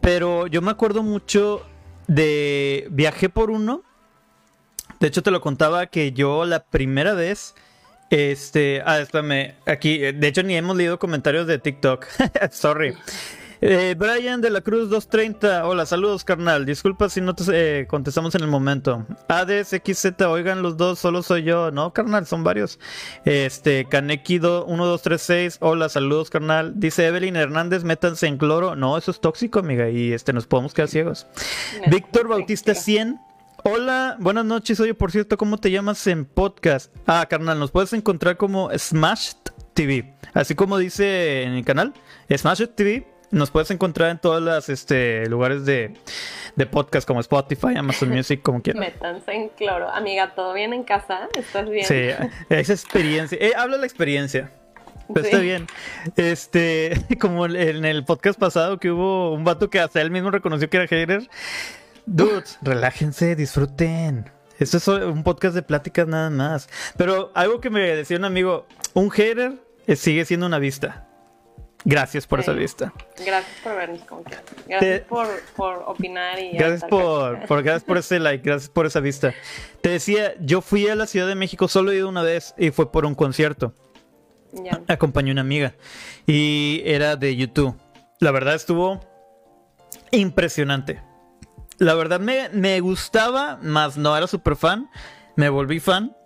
[0.00, 1.60] Pero yo me acuerdo mucho
[2.06, 3.82] de, viajé por uno
[5.00, 7.54] de hecho, te lo contaba que yo la primera vez.
[8.10, 8.82] Este.
[8.84, 9.54] Ah, espérame.
[9.66, 9.98] Aquí.
[9.98, 12.06] De hecho, ni hemos leído comentarios de TikTok.
[12.50, 12.94] Sorry.
[13.60, 15.66] Eh, Brian de la Cruz 230.
[15.66, 16.66] Hola, saludos, carnal.
[16.66, 17.44] Disculpa si no te
[17.80, 19.06] eh, contestamos en el momento.
[19.28, 21.70] Hades XZ, oigan los dos, solo soy yo.
[21.70, 22.78] No, carnal, son varios.
[23.24, 25.58] Este, Kaneki 1236.
[25.60, 26.74] Hola, saludos, carnal.
[26.76, 28.76] Dice Evelyn Hernández, métanse en cloro.
[28.76, 29.88] No, eso es tóxico, amiga.
[29.88, 31.26] Y este, nos podemos quedar ciegos.
[31.86, 33.25] Víctor Bautista 100.
[33.68, 34.78] Hola, buenas noches.
[34.78, 36.94] Oye, por cierto, ¿cómo te llamas en podcast?
[37.04, 39.32] Ah, carnal, nos puedes encontrar como Smash
[39.74, 40.14] TV.
[40.34, 41.92] Así como dice en el canal,
[42.32, 43.08] Smash TV.
[43.32, 45.92] Nos puedes encontrar en todos los este, lugares de,
[46.70, 48.78] podcast como Spotify, Amazon Music, como quieras.
[48.78, 49.90] Métanse en cloro.
[49.90, 51.28] Amiga, ¿todo bien en casa?
[51.36, 51.86] ¿Estás bien?
[51.86, 52.10] Sí,
[52.48, 53.36] esa experiencia.
[53.40, 54.52] Eh, habla la experiencia.
[55.12, 55.66] Pero está bien.
[56.14, 60.70] Este, como en el podcast pasado que hubo un vato que hasta él mismo reconoció
[60.70, 61.28] que era hater.
[62.06, 64.30] Dudes, relájense, disfruten.
[64.60, 66.68] Esto es un podcast de pláticas nada más.
[66.96, 69.54] Pero algo que me decía un amigo, un hater
[69.96, 71.08] sigue siendo una vista.
[71.84, 72.92] Gracias por esa vista.
[73.24, 74.00] Gracias por vernos
[74.66, 75.02] Gracias
[75.56, 76.56] por, opinar y...
[76.56, 79.34] Gracias por, gracias por ese like, gracias por esa vista.
[79.82, 82.70] Te decía, yo fui a la Ciudad de México, solo he ido una vez y
[82.70, 83.74] fue por un concierto.
[84.52, 84.80] Ya.
[84.88, 85.74] Acompañé a una amiga
[86.26, 87.76] y era de YouTube.
[88.20, 89.00] La verdad estuvo
[90.12, 91.02] impresionante
[91.78, 94.90] la verdad me, gustaba, más no era súper fan.
[95.34, 96.16] Me volví fan.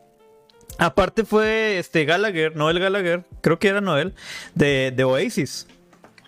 [0.78, 4.14] Aparte fue este Gallagher, Noel Gallagher, creo que era Noel,
[4.54, 5.66] de, de Oasis.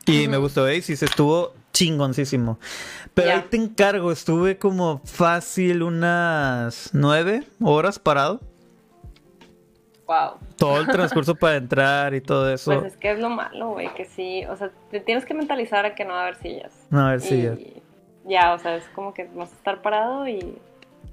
[0.04, 2.58] Y me gustó Oasis, estuvo chingoncísimo.
[3.14, 8.40] Pero ahí te encargo, estuve como fácil unas nueve horas parado.
[10.06, 10.38] Wow.
[10.56, 12.80] Todo el transcurso para entrar y todo eso.
[12.80, 15.87] Pues es que es lo malo, güey, que sí, o sea, te tienes que mentalizar
[15.87, 16.72] a que no va a haber sillas.
[16.90, 17.58] No va a haber sillas
[18.24, 20.58] ya, o sea, es como que vas a estar parado y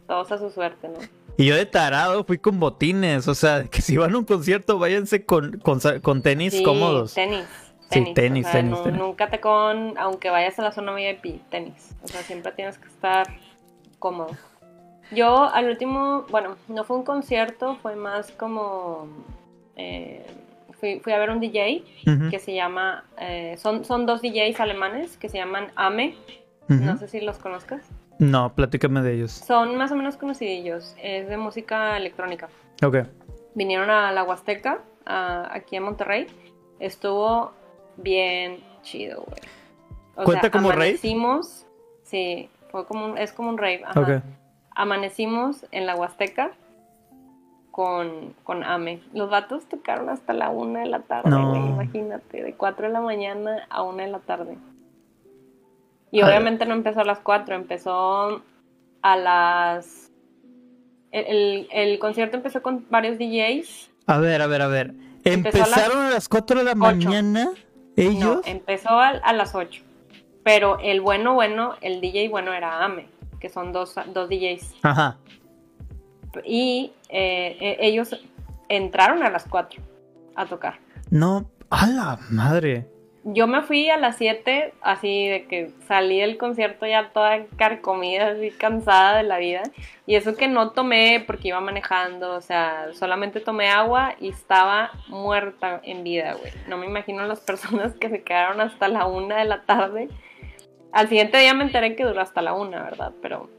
[0.07, 0.99] todos a su suerte, ¿no?
[1.37, 4.77] Y yo de tarado fui con botines, o sea, que si van a un concierto
[4.77, 7.13] váyanse con, con, tenis cómodos.
[7.13, 7.45] Tenis.
[7.89, 11.95] Tenis, sí, tenis, tenis, Nunca te con, aunque vayas a la zona VIP, tenis.
[12.03, 13.27] O sea, siempre tienes que estar
[13.99, 14.35] cómodo.
[15.11, 19.07] Yo al último, bueno, no fue un concierto, fue más como...
[19.75, 20.25] Eh,
[20.79, 21.83] fui, a ver un DJ
[22.29, 23.05] que se llama...
[23.17, 26.15] Eh, son, son dos DJs alemanes que se llaman Ame
[26.69, 27.81] no sé si los conozcas.
[28.19, 29.31] No, platícame de ellos.
[29.31, 30.95] Son más o menos conocidillos.
[31.01, 32.49] Es de música electrónica.
[32.83, 32.97] Ok.
[33.55, 36.27] Vinieron a la Huasteca, aquí en Monterrey.
[36.79, 37.51] Estuvo
[37.97, 40.25] bien chido, güey.
[40.25, 41.65] ¿Cuenta como amanecimos,
[42.03, 43.83] Sí, fue como es como un rave.
[43.85, 44.23] Ajá.
[44.75, 46.51] Amanecimos en la Huasteca
[47.71, 49.01] con, con AME.
[49.13, 51.67] Los vatos tocaron hasta la una de la tarde, güey.
[51.67, 54.57] Imagínate, de 4 de la mañana a una de la tarde.
[56.11, 58.41] Y obviamente no empezó a las 4, empezó
[59.01, 60.11] a las...
[61.11, 63.91] El, concierto empezó con varios DJs.
[64.07, 64.93] A ver, a ver, a ver.
[65.23, 67.51] ¿Empezaron a las, 4 de la mañana
[67.95, 68.19] ellos?
[68.23, 69.83] No, empezó a, las 8.
[70.43, 73.07] Pero el bueno, bueno, el DJ bueno era Ame,
[73.39, 74.75] que son dos, dos DJs.
[74.83, 75.17] Ajá.
[76.45, 78.15] Y eh, eh, ellos
[78.67, 79.81] entraron a las 4
[80.35, 80.79] a tocar.
[81.09, 82.87] No, a la madre.
[83.23, 88.29] Yo me fui a las 7, así de que salí del concierto ya toda carcomida,
[88.29, 89.63] así cansada de la vida.
[90.05, 94.91] Y eso que no tomé porque iba manejando, o sea, solamente tomé agua y estaba
[95.07, 96.51] muerta en vida, güey.
[96.67, 100.07] No me imagino las personas que se quedaron hasta la una de la tarde.
[100.91, 103.11] Al siguiente día me enteré que duró hasta la una, ¿verdad?
[103.21, 103.49] Pero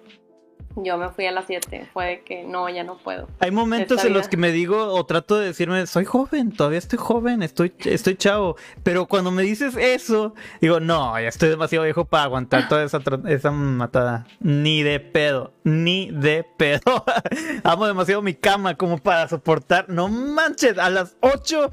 [0.77, 3.29] yo me fui a las 7, fue que no, ya no puedo.
[3.41, 6.99] Hay momentos en los que me digo o trato de decirme, soy joven, todavía estoy
[6.99, 8.57] joven, estoy, estoy chavo.
[8.83, 13.01] Pero cuando me dices eso, digo, no, ya estoy demasiado viejo para aguantar toda esa,
[13.29, 14.27] esa matada.
[14.39, 17.05] Ni de pedo, ni de pedo.
[17.65, 19.89] Amo demasiado mi cama como para soportar.
[19.89, 21.71] No manches, a las 8.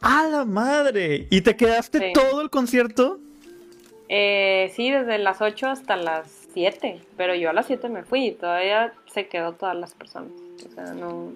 [0.00, 1.26] ¡A la madre!
[1.30, 3.18] ¿Y te quedaste todo el concierto?
[4.08, 6.37] Eh, sí, desde las 8 hasta las
[7.16, 10.32] pero yo a las 7 me fui y todavía se quedó todas las personas.
[10.66, 11.32] O sea, no.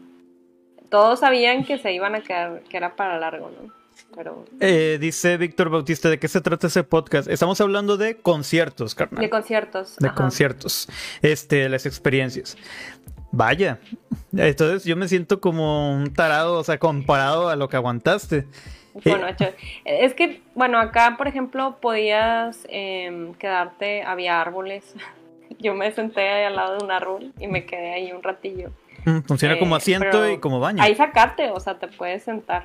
[0.88, 3.72] Todos sabían que se iban a quedar, que era para largo, ¿no?
[4.14, 4.44] Pero...
[4.61, 7.29] Eh, dice Víctor Bautista, ¿de qué se trata ese podcast?
[7.29, 9.22] Estamos hablando de conciertos, carnal.
[9.22, 9.96] De conciertos.
[9.98, 10.88] De conciertos.
[11.22, 12.57] Este, las experiencias.
[13.31, 13.79] Vaya.
[14.37, 18.46] Entonces yo me siento como un tarado, o sea, comparado a lo que aguantaste.
[18.94, 19.26] Bueno,
[19.85, 24.94] es que, bueno, acá, por ejemplo, podías em, quedarte, había árboles.
[25.59, 28.70] Yo me senté ahí al lado de un árbol y me quedé ahí un ratillo.
[29.26, 30.83] Funciona como eh, asiento y como baño.
[30.83, 32.64] Ahí sacarte, o sea, te puedes sentar.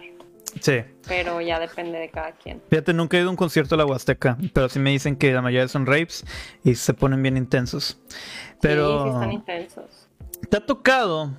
[0.61, 0.81] Sí.
[1.07, 2.61] Pero ya depende de cada quien.
[2.69, 5.31] Fíjate, nunca he ido a un concierto de la Huasteca, pero sí me dicen que
[5.31, 6.25] la mayoría son rapes
[6.63, 7.99] y se ponen bien intensos.
[8.61, 9.03] Pero...
[9.03, 10.07] Sí, sí están intensos.
[10.49, 11.31] ¿Te ha tocado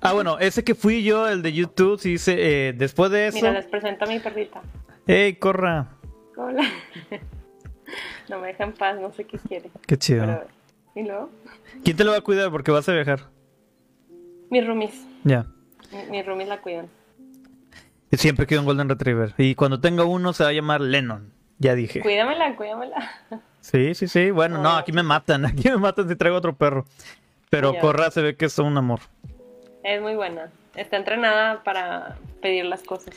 [0.00, 3.36] Ah, bueno, ese que fui yo, el de YouTube, sí dice, eh, después de eso...
[3.36, 4.62] Mira, les presento a mi perrita.
[5.06, 5.88] ¡Ey, corra!
[6.36, 6.62] Hola.
[8.28, 9.70] no me deja en paz, no sé qué quiere.
[9.86, 10.44] Qué chido.
[10.94, 11.30] ¿Y luego?
[11.84, 12.50] ¿Quién te lo va a cuidar?
[12.50, 13.20] Porque vas a viajar.
[14.50, 15.06] Mis roomies.
[15.24, 15.46] Ya.
[16.10, 16.88] Mis roomies la cuidan.
[18.12, 19.34] Siempre quiero un Golden Retriever.
[19.36, 21.32] Y cuando tenga uno se va a llamar Lennon.
[21.58, 22.00] Ya dije.
[22.00, 23.10] Cuídamela, cuídamela.
[23.60, 24.30] Sí, sí, sí.
[24.30, 25.44] Bueno, no, aquí me matan.
[25.46, 26.84] Aquí me matan si traigo otro perro.
[27.50, 29.00] Pero Corra se ve que es un amor.
[29.86, 30.50] Es muy buena.
[30.74, 33.14] Está entrenada para pedir las cosas.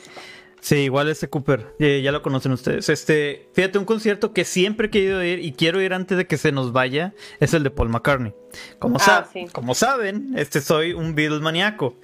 [0.60, 2.88] Sí, igual ese Cooper, ya lo conocen ustedes.
[2.88, 6.36] Este, fíjate, un concierto que siempre he querido ir y quiero ir antes de que
[6.36, 8.34] se nos vaya es el de Paul McCartney.
[8.78, 11.96] Como, ah, como saben, este soy un Beatles maníaco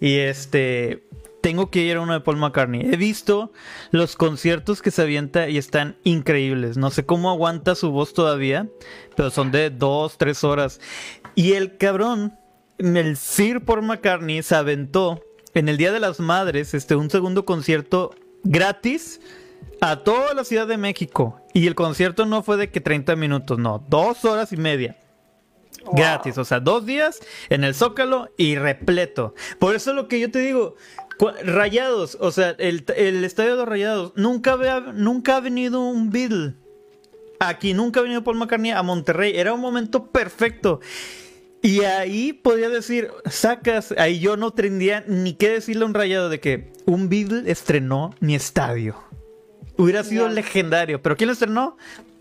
[0.00, 1.02] y este
[1.42, 2.80] tengo que ir a uno de Paul McCartney.
[2.80, 3.52] He visto
[3.90, 6.78] los conciertos que se avienta y están increíbles.
[6.78, 8.68] No sé cómo aguanta su voz todavía,
[9.16, 10.80] pero son de dos, tres horas.
[11.34, 12.38] Y el cabrón
[12.78, 15.22] el Sir Paul McCartney se aventó
[15.54, 19.20] en el Día de las Madres este, un segundo concierto gratis
[19.80, 21.40] a toda la Ciudad de México.
[21.52, 24.96] Y el concierto no fue de que 30 minutos, no, dos horas y media.
[25.92, 29.34] Gratis, o sea, dos días en el Zócalo y repleto.
[29.58, 30.76] Por eso es lo que yo te digo,
[31.44, 32.84] Rayados, o sea, el,
[33.24, 34.56] estadio de los Rayados, nunca,
[34.94, 36.54] nunca ha venido un Beatle.
[37.40, 39.36] Aquí nunca ha venido Paul McCartney a Monterrey.
[39.36, 40.80] Era un momento perfecto.
[41.64, 46.28] Y ahí podría decir, sacas, ahí yo no tendría ni qué decirle a un rayado
[46.28, 48.96] de que un Beatle estrenó mi estadio.
[49.78, 51.00] Hubiera sido legendario.
[51.00, 51.78] ¿Pero quién lo estrenó?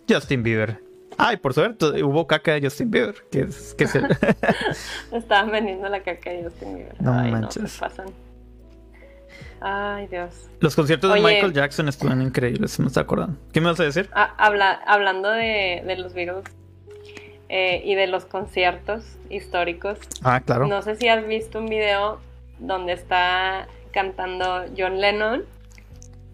[0.09, 0.79] Justin Bieber.
[1.17, 3.15] Ay, por suerte, hubo caca de Justin Bieber.
[3.29, 3.83] Que es, que
[5.11, 7.01] Estaban vendiendo la caca de Justin Bieber.
[7.01, 7.77] No manches.
[7.77, 8.07] pasan.
[9.59, 10.49] Ay, Dios.
[10.61, 13.37] Los conciertos de Michael Jackson estuvieron increíbles, me está acordando.
[13.51, 14.09] ¿Qué me vas a decir?
[14.13, 14.33] Ah,
[14.87, 16.45] hablando de, de los Beatles,
[17.49, 19.99] eh, y de los conciertos históricos.
[20.23, 20.67] Ah, claro.
[20.67, 22.19] No sé si has visto un video
[22.59, 25.45] donde está cantando John Lennon,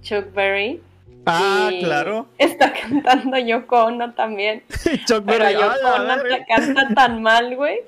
[0.01, 0.81] Chuck Berry.
[1.25, 2.27] Ah, claro.
[2.37, 4.63] Está cantando Yoko Ono también.
[5.05, 5.53] Chuck Berry.
[5.55, 6.15] Pero Yoko Ono
[6.47, 7.79] canta tan mal, güey,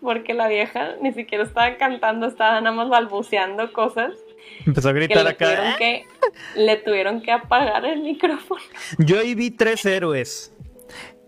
[0.00, 4.14] porque la vieja ni siquiera estaba cantando, estaba nada más balbuceando cosas.
[4.66, 5.76] Empezó a gritar acá.
[5.78, 6.06] que,
[6.56, 8.62] le tuvieron que apagar el micrófono.
[8.98, 10.51] Yo ahí vi tres héroes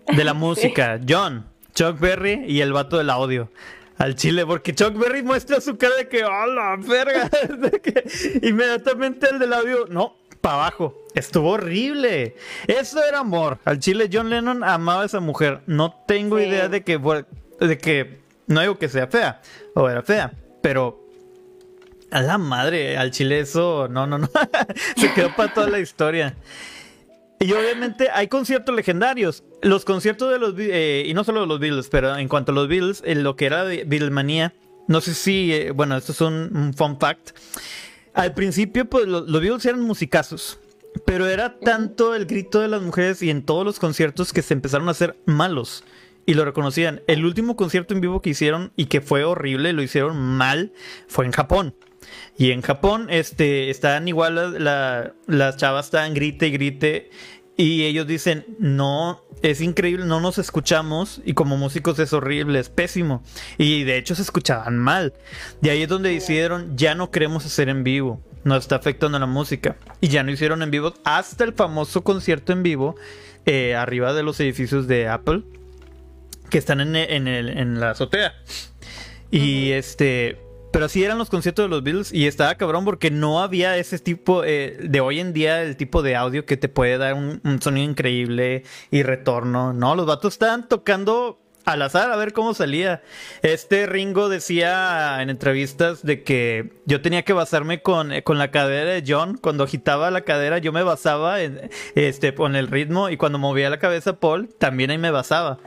[0.06, 1.00] de la música.
[1.06, 3.50] John, Chuck Berry y el vato del audio.
[3.96, 7.30] Al chile, porque Chuck Berry muestra su cara de que, ¡oh, la verga!
[8.42, 10.94] inmediatamente el del audio, no, para abajo.
[11.14, 12.34] Estuvo horrible.
[12.66, 13.58] Eso era amor.
[13.64, 15.60] Al chile, John Lennon amaba a esa mujer.
[15.66, 16.98] No tengo idea de que,
[17.60, 19.40] de que, no digo que sea fea,
[19.74, 21.04] o era fea, pero
[22.10, 24.28] a la madre, al chile eso, no, no, no.
[24.96, 26.36] Se quedó para toda la historia.
[27.40, 29.44] Y obviamente hay conciertos legendarios.
[29.62, 32.54] Los conciertos de los eh, y no solo de los Beatles, pero en cuanto a
[32.54, 34.54] los Beatles, en lo que era Beatlemania,
[34.86, 37.30] no sé si, eh, bueno, esto es un, fun fact.
[38.12, 40.58] Al principio, pues los, Beatles eran musicazos.
[41.04, 44.54] Pero era tanto el grito de las mujeres y en todos los conciertos que se
[44.54, 45.84] empezaron a hacer malos.
[46.24, 47.02] Y lo reconocían.
[47.08, 50.72] El último concierto en vivo que hicieron y que fue horrible, lo hicieron mal,
[51.08, 51.74] fue en Japón.
[52.36, 54.62] Y en Japón, este, están igual
[55.26, 57.10] las chavas están grite y grite.
[57.56, 62.68] Y ellos dicen, no, es increíble, no nos escuchamos y como músicos es horrible, es
[62.68, 63.22] pésimo.
[63.58, 65.14] Y de hecho se escuchaban mal.
[65.62, 69.26] Y ahí es donde decidieron, ya no queremos hacer en vivo, nos está afectando la
[69.26, 69.76] música.
[70.00, 72.96] Y ya no hicieron en vivo hasta el famoso concierto en vivo
[73.46, 75.42] eh, arriba de los edificios de Apple
[76.50, 78.34] que están en, en la azotea.
[79.30, 80.38] Y este,
[80.74, 84.00] pero así eran los conciertos de los Beatles y estaba cabrón porque no había ese
[84.00, 87.40] tipo eh, de hoy en día, el tipo de audio que te puede dar un,
[87.62, 89.72] sonido increíble y retorno.
[89.72, 93.04] No, los vatos estaban tocando al azar a ver cómo salía.
[93.42, 98.50] Este Ringo decía en entrevistas de que yo tenía que basarme con, eh, con la
[98.50, 99.38] cadera de John.
[99.40, 103.70] Cuando agitaba la cadera yo me basaba en, este, con el ritmo y cuando movía
[103.70, 105.60] la cabeza Paul también ahí me basaba.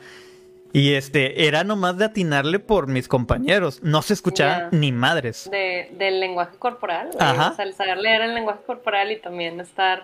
[0.78, 3.82] Y este, era nomás de atinarle por mis compañeros.
[3.82, 5.50] No se escuchaban ni madres.
[5.50, 7.10] De, del lenguaje corporal.
[7.18, 7.50] Ajá.
[7.50, 10.04] O sea, el saber leer el lenguaje corporal y también estar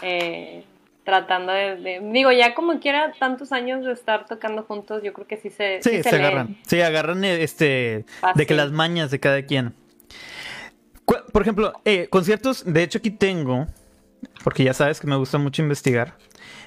[0.00, 0.64] eh,
[1.04, 5.36] tratando de, Digo, ya como quiera tantos años de estar tocando juntos, yo creo que
[5.36, 5.82] sí se.
[5.82, 6.56] Sí, se, agarran.
[6.66, 8.06] Sí, agarran este.
[8.36, 9.74] De que las mañas de cada quien.
[11.30, 13.66] Por ejemplo, eh, conciertos, de hecho aquí tengo,
[14.42, 16.14] porque ya sabes que me gusta mucho investigar,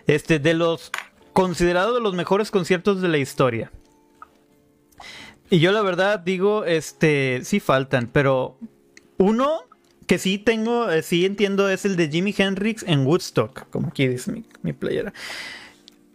[0.06, 0.92] este, de los
[1.38, 3.72] considerado de los mejores conciertos de la historia.
[5.52, 8.58] Y yo la verdad digo, este, sí faltan, pero
[9.20, 9.60] uno
[10.08, 14.08] que sí tengo, eh, sí entiendo es el de Jimi Hendrix en Woodstock, como aquí
[14.08, 15.14] dice mi, playera.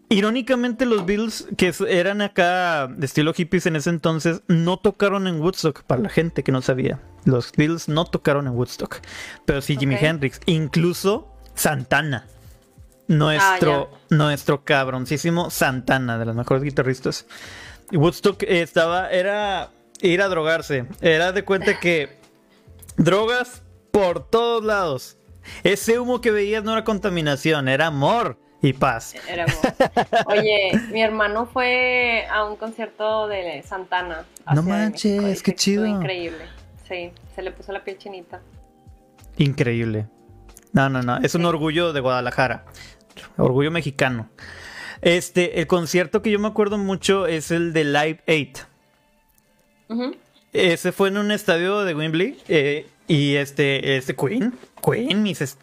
[0.08, 5.40] Irónicamente los Beatles, que eran acá de estilo hippies en ese entonces, no tocaron en
[5.40, 7.00] Woodstock, para la gente que no sabía.
[7.26, 8.96] Los Beatles no tocaron en Woodstock,
[9.44, 12.26] pero sí Jimi Hendrix, incluso Santana.
[13.08, 17.26] Nuestro, ah, nuestro cabroncísimo Santana, de los mejores guitarristas.
[17.90, 20.86] Y Woodstock estaba, era ir a drogarse.
[21.00, 22.18] Era de cuenta que
[22.96, 25.16] drogas por todos lados.
[25.62, 29.14] Ese humo que veías no era contaminación, era amor y paz.
[29.28, 29.74] Era amor.
[30.26, 34.24] Oye, mi hermano fue a un concierto de Santana.
[34.54, 35.84] No manches, qué chido.
[35.84, 36.44] Increíble.
[36.88, 38.40] Sí, se le puso la piel chinita.
[39.36, 40.06] Increíble.
[40.72, 41.18] No, no, no.
[41.18, 42.64] Es un orgullo de Guadalajara.
[43.36, 44.28] Orgullo mexicano.
[45.00, 48.66] Este, el concierto que yo me acuerdo mucho es el de Live 8.
[50.52, 52.38] Ese fue en un estadio de Wembley.
[52.48, 55.56] Eh, y este, este Queen, Queen, mis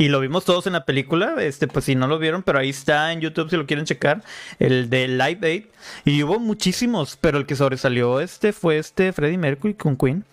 [0.00, 1.34] y lo vimos todos en la película.
[1.40, 4.22] Este, pues si no lo vieron, pero ahí está en YouTube si lo quieren checar.
[4.58, 6.02] El de Live 8.
[6.06, 10.24] Y hubo muchísimos, pero el que sobresalió este fue este Freddie Mercury con Queen.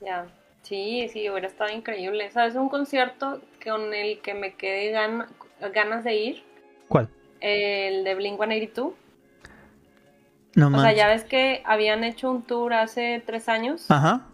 [0.00, 0.24] Ya.
[0.62, 2.30] Sí, sí, hubiera estado increíble.
[2.30, 2.54] ¿Sabes?
[2.54, 4.90] Un concierto con el que me quedé
[5.70, 6.44] ganas de ir.
[6.88, 7.08] ¿Cuál?
[7.40, 8.94] El de Blink 182.
[10.54, 13.90] No o sea, ya ves que habían hecho un tour hace tres años.
[13.90, 14.26] Ajá.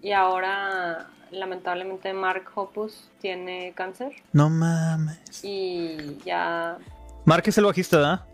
[0.00, 4.12] Y ahora, lamentablemente, Mark Hoppus tiene cáncer.
[4.32, 5.44] No mames.
[5.44, 6.78] Y ya.
[7.24, 8.24] Mark es el bajista, ¿verdad?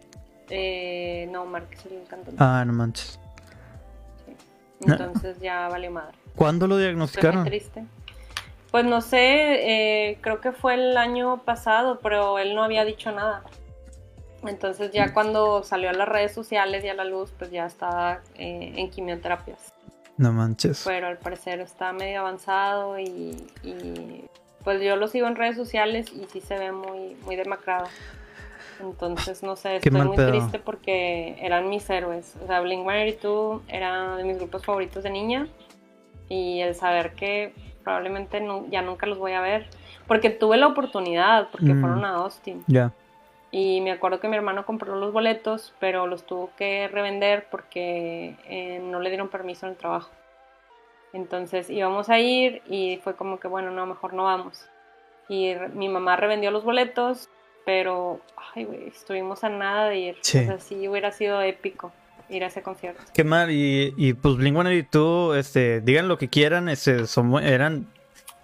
[0.51, 2.37] Eh, no, Mark es el cantante.
[2.39, 3.19] Ah, no manches.
[4.27, 4.35] Sí.
[4.87, 6.19] Entonces ya valió madre.
[6.37, 7.45] ¿Cuándo lo diagnosticaron?
[7.45, 7.85] triste.
[8.75, 13.13] Pues no sé, eh, creo que fue el año pasado, pero él no había dicho
[13.13, 13.45] nada.
[14.45, 18.23] Entonces ya cuando salió a las redes sociales y a la luz, pues ya estaba
[18.35, 19.73] eh, en quimioterapias.
[20.17, 20.83] No manches.
[20.85, 23.47] Pero al parecer está medio avanzado y,
[24.65, 27.87] pues yo lo sigo en redes sociales y sí se ve muy, muy demacrado.
[28.81, 32.35] Entonces, no sé, estoy muy triste porque eran mis héroes.
[32.43, 35.47] O sea, Blink-182 era de mis grupos favoritos de niña
[36.29, 37.53] y el saber que
[37.85, 39.67] probablemente ya nunca los voy a ver.
[40.09, 41.81] Porque tuve la oportunidad, porque mm.
[41.81, 42.65] fueron a Austin.
[42.67, 42.93] Ya.
[43.51, 48.37] Y me acuerdo que mi hermano compró los boletos, pero los tuvo que revender porque
[48.49, 50.11] eh, no le dieron permiso en el trabajo.
[51.13, 54.67] Entonces íbamos a ir y fue como que, bueno, no, mejor no vamos.
[55.29, 57.29] Y mi mamá revendió los boletos,
[57.65, 58.21] pero,
[58.55, 60.17] ay, güey, estuvimos a nada de ir.
[60.23, 60.39] Sí.
[60.39, 61.93] O sea, sí hubiera sido épico
[62.29, 63.03] ir a ese concierto.
[63.13, 67.87] Qué mal, y, y pues Blink tú, este, digan lo que quieran, este, son, eran,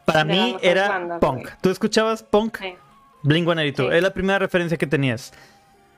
[0.05, 1.49] para mí era punk.
[1.61, 2.59] ¿Tú escuchabas punk?
[2.59, 2.75] Sí.
[3.23, 5.33] Blink 182, es la primera referencia que tenías.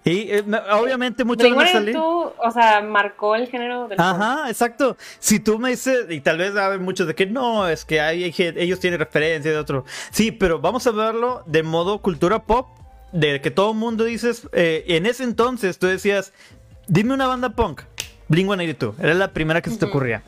[0.05, 4.97] Y eh, obviamente muchos Blink o sea, marcó el género del Ajá, exacto.
[5.21, 8.35] Si tú me dices, y tal vez hay muchos de que no, es que hay,
[8.37, 9.85] ellos tienen referencia de otro.
[10.11, 12.69] Sí, pero vamos a verlo de modo cultura pop,
[13.13, 16.33] de que todo el mundo dices, eh, en ese entonces tú decías,
[16.89, 17.83] Dime una banda punk.
[18.29, 18.99] Blink 182.
[18.99, 20.23] Era la primera que se te ocurría.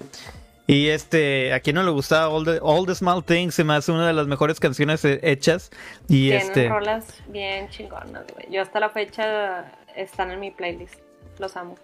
[0.66, 4.06] Y este, a quien no le gustaba All the, Small Things, se me hace una
[4.06, 5.70] de las mejores canciones hechas.
[6.08, 6.68] Y Tienen este.
[6.68, 8.46] rolas bien chingonas, güey.
[8.50, 10.94] Yo hasta la fecha están en mi playlist.
[11.38, 11.76] Los amo.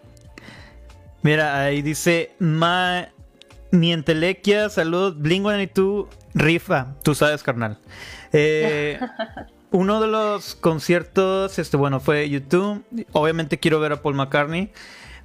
[1.23, 3.07] Mira, ahí dice My,
[3.71, 7.79] mi entelequia, saludos, Blink-182, rifa, tú sabes, carnal.
[8.33, 8.99] Eh,
[9.71, 12.85] uno de los conciertos, este, bueno, fue YouTube.
[13.13, 14.73] Obviamente quiero ver a Paul McCartney.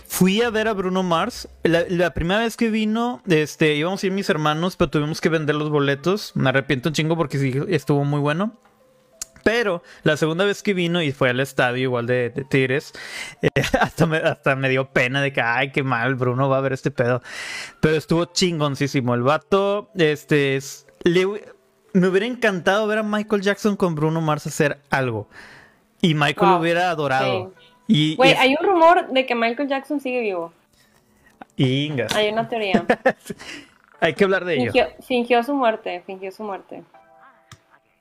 [0.07, 1.49] Fui a ver a Bruno Mars.
[1.63, 5.55] La, primera vez que vino, este, íbamos a ir mis hermanos, pero tuvimos que vender
[5.55, 6.31] los boletos.
[6.35, 8.53] Me arrepiento un chingo porque estuvo muy bueno.
[9.43, 12.93] Pero la segunda vez que vino y fue al estadio igual de, Tigres,
[13.43, 16.61] eh, hasta, me, hasta me dio pena de que, ay, qué mal, Bruno va a
[16.61, 17.21] ver este pedo.
[17.79, 19.13] Pero estuvo chingoncísimo.
[19.13, 20.87] El vato, este, es,
[21.95, 25.27] me hubiera encantado ver a Michael Jackson con Bruno Mars hacer algo.
[26.01, 27.53] Y Michael lo hubiera adorado.
[27.87, 30.51] Y, Güey, hay un rumor de que Michael Jackson sigue vivo.
[31.55, 32.13] Ingas.
[32.13, 32.85] Hay una teoría.
[34.01, 34.73] hay que hablar de ello.
[35.07, 36.83] Fingió su muerte, fingió su muerte.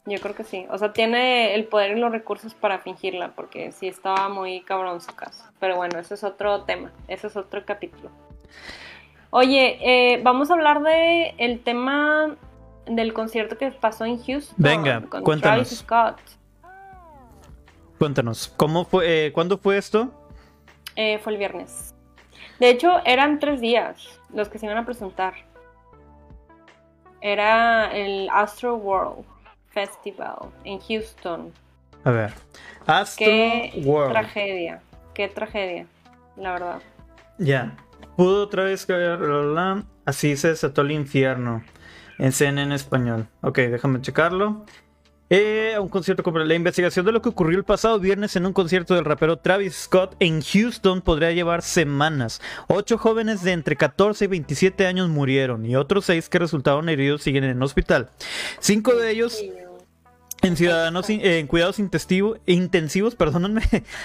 [0.07, 0.67] Yo creo que sí.
[0.71, 5.01] O sea, tiene el poder y los recursos para fingirla, porque sí estaba muy cabrón
[5.01, 5.45] su caso.
[5.61, 8.11] Pero bueno, ese es otro tema, ese es otro capítulo.
[9.31, 12.37] Oye, eh, vamos a hablar de el tema
[12.87, 14.55] del concierto que pasó en Houston.
[14.59, 15.69] Venga, con cuéntanos.
[15.69, 16.21] Travis Scott.
[17.99, 20.13] Cuéntanos, ¿cómo fue, eh, ¿cuándo fue esto?
[20.97, 21.95] Eh, fue el viernes.
[22.59, 25.35] De hecho, eran tres días los que se iban a presentar.
[27.21, 29.25] Era el Astro World.
[29.75, 31.53] Festival en Houston.
[32.05, 32.33] A ver.
[32.87, 34.81] Astro qué tragedia,
[35.15, 35.87] qué tragedia,
[36.37, 36.83] la verdad.
[37.39, 37.77] Ya.
[38.17, 39.19] Pudo otra vez caer,
[40.05, 41.65] así se desató el infierno.
[42.19, 43.29] En CNN en español.
[43.41, 44.65] Ok, déjame checarlo.
[45.31, 48.53] Eh, un concierto como la investigación de lo que ocurrió el pasado viernes en un
[48.53, 52.43] concierto del rapero Travis Scott en Houston podría llevar semanas.
[52.69, 57.23] Ocho jóvenes de entre 14 y 27 años murieron y otros seis que resultaron heridos
[57.23, 58.11] siguen en el hospital.
[58.61, 59.43] Cinco de ellos
[60.43, 61.07] en ciudadanos
[61.49, 63.63] cuidados intensivos, perdónenme,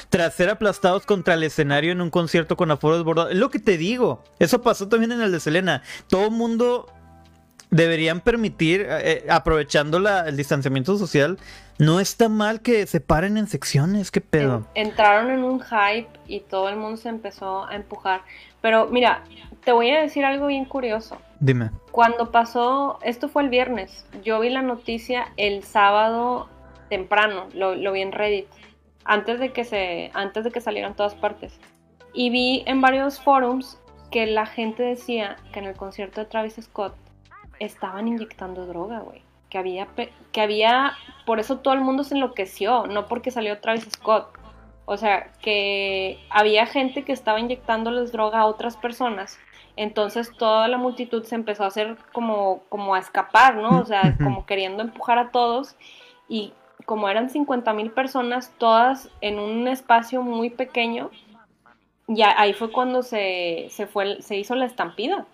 [0.10, 3.30] tras ser aplastados contra el escenario en un concierto con aforo desbordado.
[3.30, 4.24] Es lo que te digo.
[4.40, 5.84] Eso pasó también en el de Selena.
[6.08, 6.88] Todo mundo
[7.72, 11.38] deberían permitir, eh, eh, aprovechando el distanciamiento social,
[11.78, 14.68] no está mal que se paren en secciones, qué pedo.
[14.76, 18.22] Entraron en un hype y todo el mundo se empezó a empujar.
[18.62, 19.24] Pero mira,
[19.64, 21.18] te voy a decir algo bien curioso.
[21.40, 21.72] Dime.
[21.92, 26.50] Cuando pasó, esto fue el viernes, yo vi la noticia el sábado
[26.90, 28.48] temprano, lo, lo vi en Reddit,
[29.06, 31.54] antes de que se, antes de que salieran todas partes.
[32.14, 33.80] Y vi en varios forums
[34.12, 36.96] que la gente decía que en el concierto de Travis Scott
[37.60, 39.22] estaban inyectando droga, güey.
[39.50, 39.88] Que había,
[40.32, 40.94] que había,
[41.26, 44.38] por eso todo el mundo se enloqueció, no porque salió Travis Scott.
[44.86, 49.38] O sea, que había gente que estaba inyectándoles droga a otras personas.
[49.76, 53.80] Entonces toda la multitud se empezó a hacer como, como a escapar, ¿no?
[53.80, 55.76] O sea, como queriendo empujar a todos.
[56.28, 56.54] Y
[56.86, 61.12] como eran 50 mil personas, todas en un espacio muy pequeño,
[62.08, 65.28] ya ahí fue cuando se, se, fue, se hizo la estampida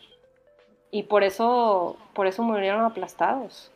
[0.96, 3.70] y por eso, por eso murieron aplastados.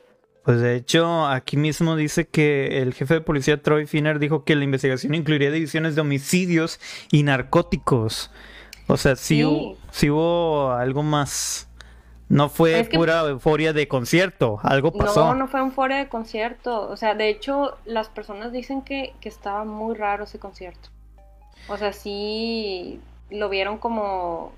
[0.45, 4.55] Pues de hecho, aquí mismo dice que el jefe de policía Troy Finner dijo que
[4.55, 6.80] la investigación incluiría divisiones de homicidios
[7.11, 8.32] y narcóticos.
[8.88, 11.70] O sea, sí, Hubo, algo más.
[12.30, 15.26] No fue pura euforia de concierto, algo pasó.
[15.26, 16.89] No, no fue euforia de concierto.
[16.89, 20.88] O sea, de hecho, las personas dicen que, que estaba muy raro ese concierto.
[21.67, 24.53] O sea, sí lo vieron como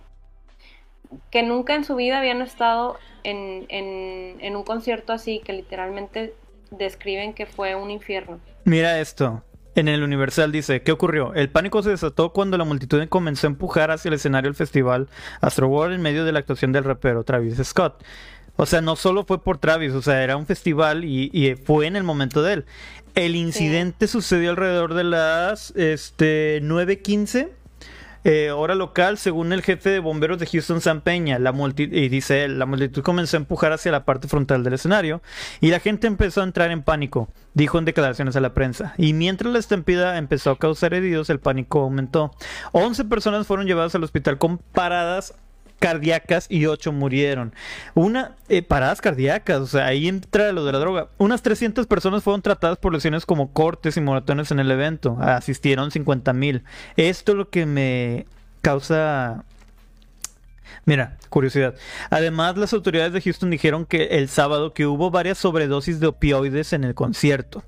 [1.30, 6.34] que nunca en su vida habían estado en, en, un concierto así, que literalmente
[6.72, 8.40] describen que fue un infierno.
[8.66, 9.44] Mira esto.
[9.74, 11.34] En el Universal dice, ¿qué ocurrió?
[11.34, 15.08] El pánico se desató cuando la multitud comenzó a empujar hacia el escenario del festival
[15.40, 18.04] Astro World en medio de la actuación del rapero Travis Scott.
[18.58, 21.96] O sea, no solo fue por Travis, o sea, era un festival y, fue en
[21.96, 22.66] el momento de él.
[23.16, 27.50] El incidente sucedió alrededor de las este, 9.15
[28.24, 32.48] eh, hora local, según el jefe de bomberos de Houston, San Peña, la y dice
[32.48, 35.22] la multitud comenzó a empujar hacia la parte frontal del escenario
[35.60, 38.94] y la gente empezó a entrar en pánico, dijo en declaraciones a la prensa.
[38.98, 42.32] Y mientras la estampida empezó a causar heridos, el pánico aumentó.
[42.74, 45.34] 11 personas fueron llevadas al hospital con paradas
[45.82, 47.54] cardíacas y 8 murieron.
[47.96, 51.10] Una, eh, paradas cardíacas, o sea, ahí entra lo de la droga.
[51.18, 55.18] Unas 300 personas fueron tratadas por lesiones como cortes y moratones en el evento.
[55.20, 56.64] Asistieron 50 mil.
[56.98, 58.28] Esto es lo que me
[58.62, 59.44] causa
[60.86, 61.76] Mira, curiosidad.
[62.10, 66.74] Además, las autoridades de Houston dijeron que el sábado que hubo varias sobredosis de opioides
[66.74, 67.64] en el concierto.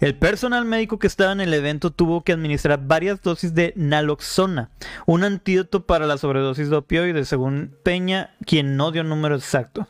[0.00, 4.70] El personal médico que estaba en el evento tuvo que administrar varias dosis de naloxona,
[5.06, 9.86] un antídoto para la sobredosis de opioides, según Peña, quien no dio número exacto.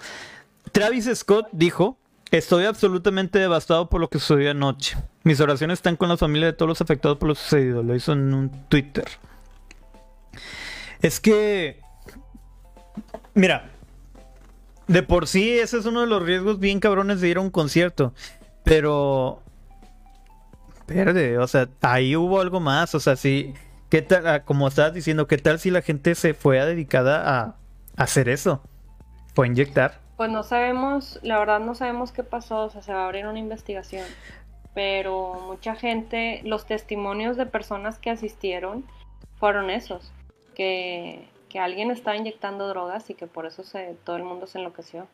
[0.72, 1.96] Travis Scott dijo,
[2.32, 4.96] estoy absolutamente devastado por lo que sucedió anoche.
[5.22, 7.82] Mis oraciones están con la familia de todos los afectados por lo sucedido.
[7.82, 9.04] Lo hizo en un Twitter.
[11.00, 11.83] Es que
[13.34, 13.70] Mira,
[14.86, 17.50] de por sí ese es uno de los riesgos bien cabrones de ir a un
[17.50, 18.12] concierto.
[18.62, 19.40] Pero...
[20.86, 23.54] Perde, o sea, ahí hubo algo más, o sea, sí...
[23.90, 27.22] ¿Qué tal, ah, como estabas diciendo, qué tal si la gente se fue a dedicada
[27.38, 27.56] a,
[27.96, 28.60] hacer eso?
[29.34, 30.00] Fue a inyectar.
[30.16, 33.26] Pues no sabemos, la verdad no sabemos qué pasó, o sea, se va a abrir
[33.26, 34.04] una investigación.
[34.74, 38.84] Pero mucha gente, los testimonios de personas que asistieron
[39.38, 40.12] fueron esos,
[40.56, 44.58] que, que alguien estaba inyectando drogas y que por eso se, todo el mundo se
[44.58, 45.06] enloqueció.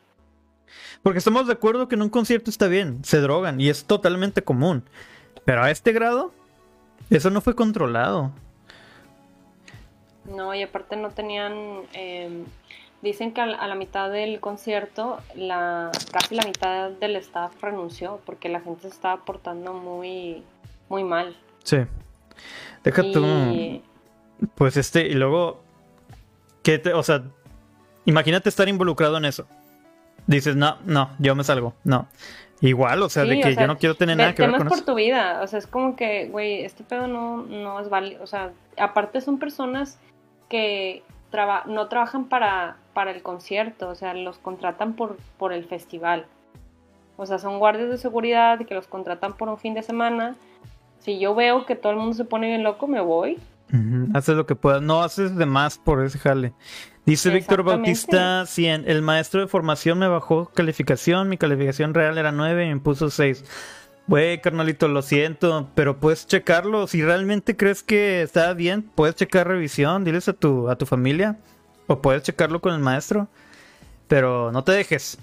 [1.03, 4.41] Porque estamos de acuerdo que en un concierto está bien, se drogan y es totalmente
[4.41, 4.83] común.
[5.45, 6.33] Pero a este grado,
[7.11, 8.31] eso no fue controlado.
[10.35, 11.83] No, y aparte no tenían...
[11.93, 12.47] Em,
[13.03, 18.49] dicen que a la mitad del concierto, la, casi la mitad del staff renunció porque
[18.49, 20.43] la gente se estaba portando muy,
[20.89, 21.37] muy mal.
[21.65, 21.81] Sí.
[22.83, 23.83] Déjate
[24.55, 25.69] Pues este, y luego...
[26.63, 27.23] ¿qué te, o sea,
[28.05, 29.47] imagínate estar involucrado en eso.
[30.27, 31.75] Dices, no, no, yo me salgo.
[31.85, 32.07] No.
[32.61, 34.95] Igual, o sea, de que yo no quiero tener nada que ver con por tu
[34.95, 38.51] vida, o sea, es como que, güey, este pedo no, no es válido, o sea,
[38.77, 39.99] aparte son personas
[40.51, 41.03] que
[41.67, 46.27] no trabajan para, para el concierto, o sea, los contratan por, por el festival.
[47.17, 50.37] O sea, son guardias de seguridad que los contratan por un fin de semana.
[50.99, 53.39] Si yo veo que todo el mundo se pone bien loco, me voy.
[54.15, 54.83] Haces lo que puedas.
[54.83, 56.53] No haces de más por ese jale.
[57.07, 58.85] Dice Víctor Bautista 100.
[58.89, 61.29] El maestro de formación me bajó calificación.
[61.29, 63.45] Mi calificación real era 9 y me puso 6.
[64.07, 66.89] Güey, carnalito, lo siento, pero puedes checarlo.
[66.89, 71.39] Si realmente crees que está bien, puedes checar revisión, diles a tu, a tu familia.
[71.87, 73.29] O puedes checarlo con el maestro.
[74.09, 75.19] Pero no te dejes.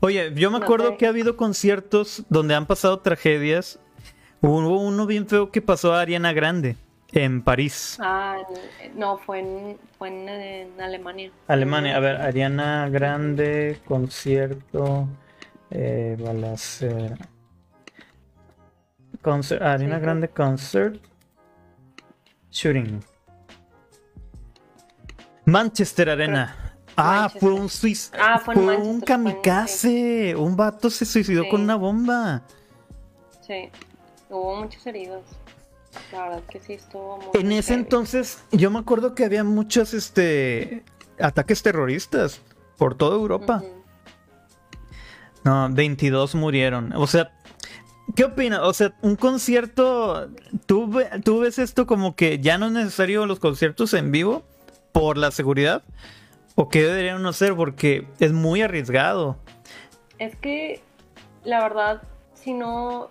[0.00, 3.78] Oye, yo me acuerdo que ha habido conciertos donde han pasado tragedias.
[4.40, 6.76] Hubo uno bien feo que pasó a Ariana Grande
[7.14, 7.96] en París.
[8.00, 8.38] Ah,
[8.94, 11.30] no, fue en, fue en, Alemania.
[11.46, 15.08] Alemania, a ver, Ariana Grande, concierto,
[15.70, 17.16] eh, balacera.
[19.22, 21.00] Concert, Arena Grande Concert.
[22.50, 23.00] Shooting.
[25.46, 26.56] Manchester Arena.
[26.96, 28.12] Ah, fue un suiz...
[28.18, 30.36] Ah, fue, un kamikaze.
[30.36, 32.42] Un vato se suicidó con una bomba.
[33.40, 33.70] Sí.
[34.30, 35.24] Hubo muchos heridos.
[36.12, 39.94] La verdad que sí estuvo muy En ese entonces, yo me acuerdo que había muchos
[39.94, 40.84] este
[41.20, 42.40] ataques terroristas
[42.76, 43.62] por toda Europa.
[45.44, 46.92] No, 22 murieron.
[46.94, 47.30] O sea,
[48.14, 48.60] ¿Qué opinas?
[48.62, 50.28] O sea, un concierto,
[50.66, 50.92] ¿tú,
[51.24, 54.44] ¿tú ves esto como que ya no es necesario los conciertos en vivo
[54.92, 55.82] por la seguridad?
[56.54, 57.56] ¿O qué deberían no ser?
[57.56, 59.36] Porque es muy arriesgado.
[60.18, 60.80] Es que,
[61.44, 62.02] la verdad,
[62.34, 63.10] si no,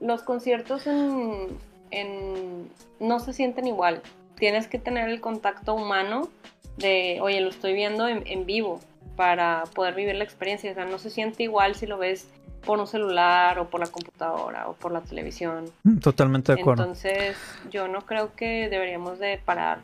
[0.00, 1.58] los conciertos en,
[1.90, 2.68] en,
[3.00, 4.02] no se sienten igual.
[4.36, 6.28] Tienes que tener el contacto humano
[6.76, 8.80] de, oye, lo estoy viendo en, en vivo
[9.16, 10.70] para poder vivir la experiencia.
[10.70, 12.28] O sea, no se siente igual si lo ves
[12.66, 15.70] por un celular o por la computadora o por la televisión.
[15.84, 16.82] Mm, totalmente de acuerdo.
[16.82, 17.36] Entonces,
[17.70, 19.78] yo no creo que deberíamos de parar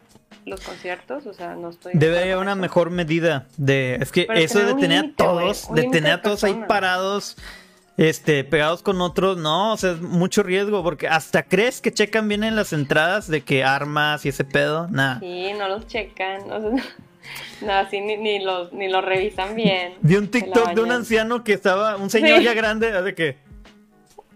[0.45, 1.93] los conciertos, o sea, no estoy...
[1.95, 3.97] Debe haber una mejor medida de...
[4.01, 7.37] Es que eso de tener a todos, de tener a todos ahí parados,
[7.97, 12.29] este, pegados con otros, no, o sea, es mucho riesgo, porque hasta crees que checan
[12.29, 15.21] bien en las entradas de que armas y ese pedo, nada.
[15.21, 16.85] Sí, no los checan, o sea...
[17.61, 19.95] No, así ni, ni, los, ni los revisan bien.
[20.01, 23.37] Vi un TikTok de un anciano que estaba, un señor ya grande, de que.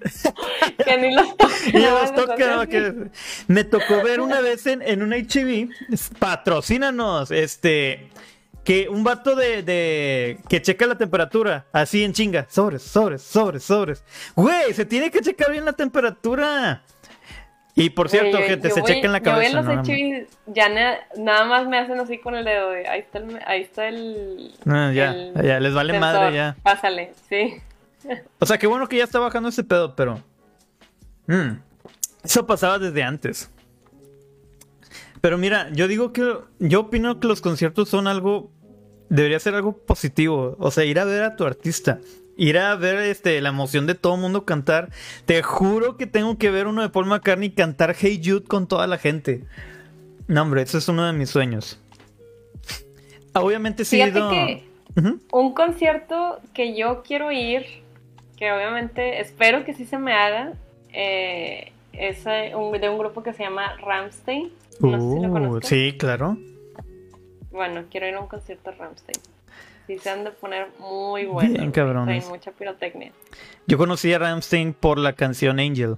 [0.84, 2.66] que ni los toca.
[3.48, 5.68] Me tocó ver una vez en, en un HB,
[6.18, 8.08] patrocínanos, este,
[8.66, 13.62] que un vato de, de, que checa la temperatura, así en chinga, sobres, sobres, sobres,
[13.62, 14.04] sobres.
[14.34, 16.82] Güey, se tiene que checar bien la temperatura.
[17.76, 19.62] Y por cierto, gente, se chequen la cabeza.
[19.62, 19.86] Yo los
[20.46, 20.68] ya
[21.16, 22.70] nada más me hacen así con el dedo.
[22.70, 23.40] ahí está el.
[23.46, 25.14] Ahí está el, no, ya,
[25.44, 26.56] ya, les vale madre ya.
[26.62, 27.54] Pásale, sí.
[28.40, 30.20] O sea, qué bueno que ya está bajando ese pedo, pero.
[31.28, 31.58] Mm,
[32.24, 33.48] eso pasaba desde antes.
[35.20, 36.38] Pero mira, yo digo que.
[36.58, 38.50] Yo opino que los conciertos son algo.
[39.08, 40.56] Debería ser algo positivo.
[40.58, 42.00] O sea, ir a ver a tu artista
[42.36, 44.90] ir a ver este, la emoción de todo el mundo cantar.
[45.24, 48.86] Te juro que tengo que ver uno de Paul McCartney cantar Hey Jude con toda
[48.86, 49.42] la gente.
[50.28, 51.80] No, hombre, eso es uno de mis sueños.
[53.34, 53.98] Obviamente sí.
[53.98, 54.62] Que
[55.30, 57.64] Un concierto que yo quiero ir,
[58.36, 60.52] que obviamente espero que sí se me haga,
[60.92, 64.50] eh, es de un grupo que se llama Ramstein.
[64.80, 66.36] No sé si lo uh, sí, claro.
[67.56, 69.22] Bueno, quiero ir a un concierto de Ramstein.
[69.86, 71.54] Sí, se han de poner muy buenos.
[71.54, 72.24] Bien cabrones.
[72.24, 73.12] Hay mucha pirotecnia.
[73.66, 75.96] Yo conocí a Ramstein por la canción Angel.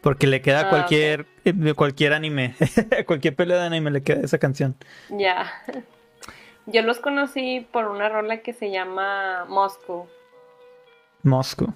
[0.00, 2.54] Porque le queda ah, cualquier, eh, cualquier anime,
[3.06, 4.74] cualquier pelea de anime le queda esa canción.
[5.10, 5.52] Ya.
[6.66, 10.08] Yo los conocí por una rola que se llama Moscow.
[11.22, 11.72] Moscow.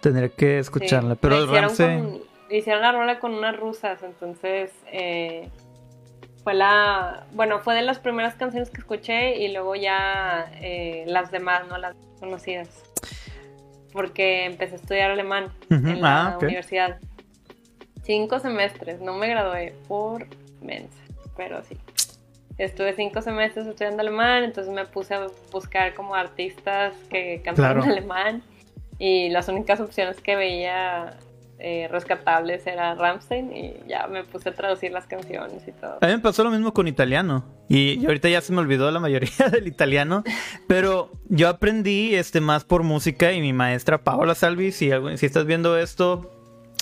[0.00, 2.22] Tendré que escucharla, pero el Ramsey...
[2.50, 5.48] hicieron la rola con unas rusas, entonces eh,
[6.44, 7.26] fue la...
[7.32, 11.78] Bueno, fue de las primeras canciones que escuché y luego ya eh, las demás, ¿no?
[11.78, 12.68] Las conocidas.
[13.92, 16.98] Porque empecé a estudiar alemán en la ah, universidad.
[18.02, 20.26] Cinco semestres, no me gradué por
[20.60, 20.98] mensa,
[21.36, 21.78] pero sí.
[22.58, 28.42] Estuve cinco semestres estudiando alemán, entonces me puse a buscar como artistas que cantaban alemán
[28.98, 31.16] y las únicas opciones que veía
[31.58, 35.98] eh, rescatables era Ramstein y ya me puse a traducir las canciones y todo.
[36.00, 39.00] A mí me pasó lo mismo con italiano y, ahorita ya se me olvidó la
[39.00, 40.24] mayoría del italiano,
[40.66, 45.46] pero yo aprendí este más por música y mi maestra Paola Salvi, si, si estás
[45.46, 46.30] viendo esto,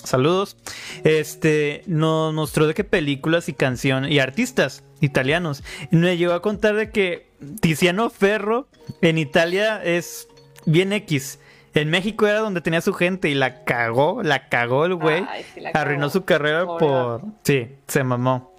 [0.03, 0.57] saludos,
[1.03, 5.63] este, nos mostró de qué películas y canciones y artistas italianos.
[5.91, 7.27] Me llegó a contar de que
[7.61, 8.67] Tiziano Ferro
[9.01, 10.27] en Italia es
[10.65, 11.39] bien X.
[11.73, 15.25] En México era donde tenía su gente y la cagó, la cagó el güey.
[15.73, 17.21] arruinó su carrera por...
[17.43, 18.53] Sí, se mamó.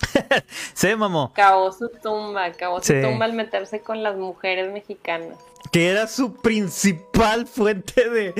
[0.74, 1.32] se mamó.
[1.34, 5.38] Cagó su tumba, cagó su tumba al meterse con las mujeres mexicanas
[5.72, 8.32] que era su principal fuente de.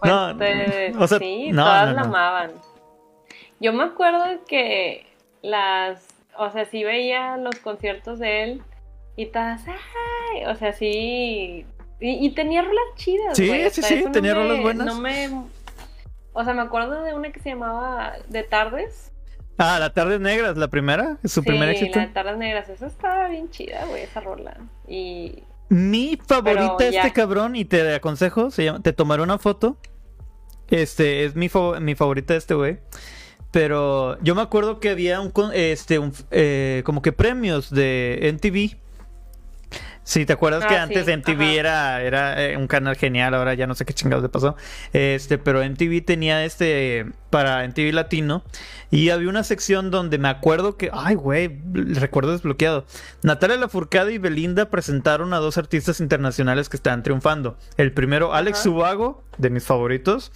[0.00, 2.52] Fuente no, o sea, sí, todas la amaban.
[3.60, 5.06] Yo me acuerdo que
[5.42, 6.06] las.
[6.36, 8.62] O sea, sí veía los conciertos de él
[9.16, 9.62] y todas.
[9.68, 10.46] ¡Ay!
[10.46, 11.66] O sea, sí.
[12.00, 13.36] Y, tenía rolas chidas.
[13.36, 14.86] Sí, sí, sí, tenía rolas buenas.
[14.86, 15.28] No me.
[16.32, 19.10] O sea, me acuerdo de una que se llamaba De Tardes.
[19.56, 21.98] Ah, La Tardes Negras, la primera, su sí, primera éxito.
[21.98, 24.56] La de Tardes Negras, esa estaba bien chida, güey, esa rola.
[24.86, 29.76] Y mi favorita este cabrón, y te aconsejo, se llama, te tomaré una foto.
[30.68, 32.78] Este, es mi, mi favorita este güey.
[33.50, 38.76] Pero yo me acuerdo que había un, este, un, eh, como que premios de NTV
[40.08, 43.34] Sí, ¿te acuerdas que ah, antes MTV era, era eh, un canal genial?
[43.34, 44.56] Ahora ya no sé qué chingados le pasó.
[44.94, 48.42] Este, pero MTV tenía este para MTV Latino
[48.90, 52.86] y había una sección donde me acuerdo que, ay, güey, recuerdo desbloqueado.
[53.22, 57.58] Natalia Lafourcade y Belinda presentaron a dos artistas internacionales que estaban triunfando.
[57.76, 60.32] El primero, Alex Subago, de mis favoritos.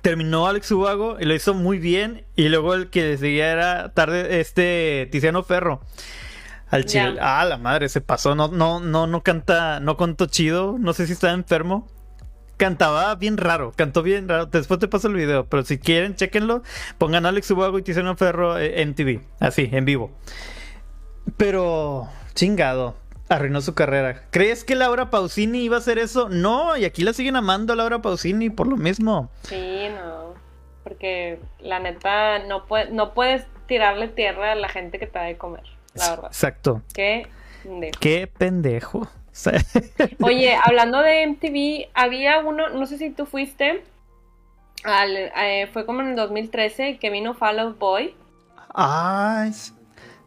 [0.00, 2.24] Terminó Alex Subago y lo hizo muy bien.
[2.34, 5.82] Y luego el que seguía era tarde, este Tiziano Ferro.
[6.70, 7.18] Al chile.
[7.20, 8.34] Ah, la madre, se pasó.
[8.34, 10.76] No, no, no, no canta, no contó chido.
[10.78, 11.86] No sé si estaba enfermo.
[12.56, 14.46] Cantaba bien raro, cantó bien raro.
[14.46, 16.62] Después te paso el video, pero si quieren, chequenlo.
[16.98, 20.12] Pongan Alex Ubago y Tiziano Ferro eh, en TV, así, en vivo.
[21.36, 22.94] Pero, chingado,
[23.28, 24.22] arruinó su carrera.
[24.30, 26.28] ¿Crees que Laura Pausini iba a hacer eso?
[26.28, 29.30] No, y aquí la siguen amando a Laura Pausini por lo mismo.
[29.42, 30.34] Sí, no.
[30.84, 35.36] Porque la neta, no, no puedes tirarle tierra a la gente que te da de
[35.36, 36.26] comer la verdad.
[36.26, 36.82] Exacto.
[36.92, 37.28] Qué
[37.62, 37.98] pendejo.
[38.00, 39.08] Qué pendejo.
[40.22, 43.82] Oye, hablando de MTV, había uno, no sé si tú fuiste,
[44.84, 48.14] al, eh, fue como en el 2013 que vino Fall Out Boy.
[48.72, 49.48] Ah,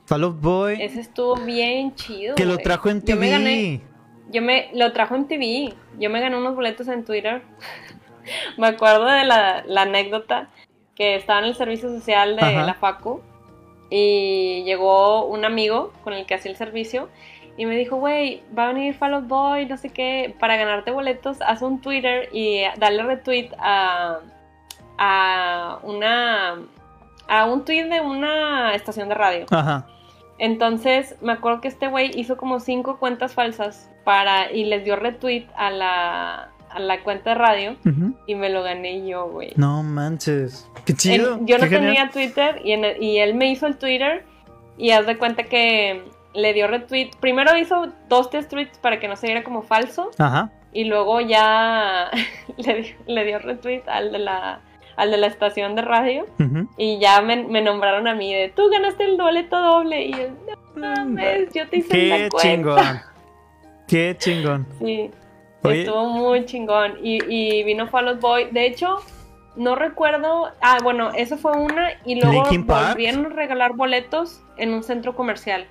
[0.05, 0.81] Fall Out Boy.
[0.81, 2.35] Ese estuvo bien chido.
[2.35, 3.13] Que lo trajo en TV.
[3.13, 3.81] Yo me gané,
[4.29, 5.73] yo me, lo trajo en TV.
[5.99, 7.43] Yo me gané unos boletos en Twitter.
[8.57, 10.49] me acuerdo de la, anécdota
[10.95, 13.21] que estaba en el servicio social de la Facu
[13.89, 17.09] y llegó un amigo con el que hacía el servicio
[17.57, 20.91] y me dijo, güey, va a venir Fall Out Boy, no sé qué, para ganarte
[20.91, 24.19] boletos, haz un Twitter y dale retweet a,
[24.97, 26.59] a una
[27.27, 29.45] a un tweet de una estación de radio.
[29.51, 29.85] Ajá.
[30.37, 34.95] Entonces, me acuerdo que este güey hizo como cinco cuentas falsas para y les dio
[34.95, 37.75] retweet a la a la cuenta de radio
[38.25, 39.53] y me lo gané yo, güey.
[39.55, 40.69] No manches.
[40.85, 41.39] Qué chido.
[41.41, 44.25] yo no tenía Twitter y, y él me hizo el Twitter
[44.77, 46.03] y haz de cuenta que
[46.33, 47.11] le dio retweet.
[47.19, 50.11] Primero hizo dos test tweets para que no se viera como falso.
[50.17, 50.51] Ajá.
[50.71, 52.11] Y luego ya
[52.57, 54.61] le, dio retweet al de la
[54.95, 56.25] al de la estación de radio
[56.75, 60.55] y ya me, nombraron a mí de tú ganaste el boleto doble y yo no
[60.75, 62.41] mames, yo te hice Qué la cuenta.
[62.41, 63.01] chingón.
[63.87, 64.67] Qué chingón.
[64.79, 65.11] Sí.
[65.63, 66.93] Estuvo muy chingón.
[67.03, 68.49] Y, y vino Fall Out Boy.
[68.51, 68.97] De hecho,
[69.55, 70.51] no recuerdo.
[70.61, 71.89] Ah, bueno, eso fue una.
[72.05, 75.67] Y luego volvieron a regalar boletos en un centro comercial.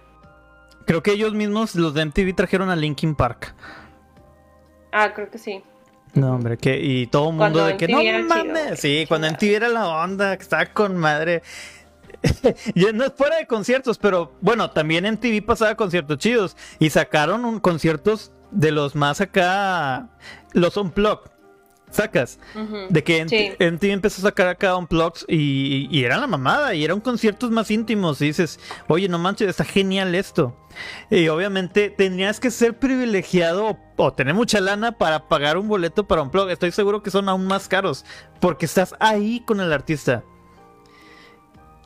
[0.87, 3.55] Creo que ellos mismos, los de MTV, trajeron a Linkin Park.
[4.93, 5.63] Ah, creo que sí.
[6.15, 8.81] No, hombre, que y todo el mundo de que no mames.
[8.81, 11.43] sí, cuando MTV era la onda, que estaba con madre.
[12.75, 17.45] y no es fuera de conciertos, pero bueno, también MTV pasaba conciertos chidos y sacaron
[17.45, 20.09] un conciertos de los más acá,
[20.53, 21.31] los Unplugged.
[21.91, 22.39] Sacas.
[22.91, 23.19] De que
[23.59, 27.01] en, ti empezó a sacar acá un blogs y, y, era la mamada y eran
[27.01, 28.21] conciertos más íntimos.
[28.21, 30.57] Y dices, oye, no manches, está genial esto.
[31.11, 36.23] Y obviamente tenías que ser privilegiado o, tener mucha lana para pagar un boleto para
[36.23, 36.51] un blog.
[36.51, 38.05] Estoy seguro que son aún más caros
[38.41, 40.25] porque estás ahí con el artista.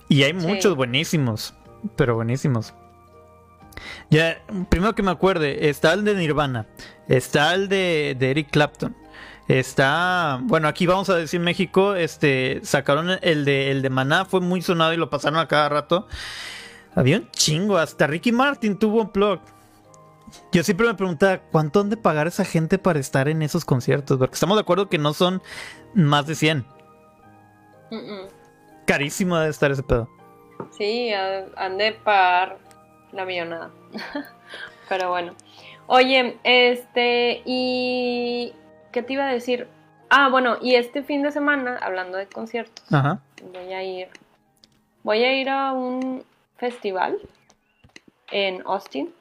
[0.08, 1.54] Y hay muchos buenísimos,
[1.94, 2.74] pero buenísimos.
[4.10, 6.66] Ya, primero que me acuerde, está el de Nirvana,
[7.08, 8.96] está el de, Eric Clapton,
[9.48, 14.40] está, bueno, aquí vamos a decir México, este, sacaron el de, el de Maná, fue
[14.40, 16.06] muy sonado y lo pasaron a cada rato.
[16.94, 19.40] Había un chingo, hasta Ricky Martin tuvo un blog.
[20.52, 24.18] Yo siempre me preguntaba, ¿cuánto han de pagar esa gente para estar en esos conciertos?
[24.18, 25.42] Porque estamos de acuerdo que no son
[25.94, 26.66] más de 100.
[28.86, 30.08] Carísimo de estar ese pedo.
[30.76, 32.58] Sí, han de pagar
[33.12, 33.70] la millonada.
[34.88, 35.34] Pero bueno.
[35.86, 38.52] Oye, este, y...
[38.92, 39.68] ¿Qué te iba a decir?
[40.08, 44.08] Ah, bueno, y este fin de semana, hablando de conciertos, voy a ir...
[45.02, 46.24] Voy a ir a un
[46.56, 47.18] festival
[48.30, 49.12] en Austin.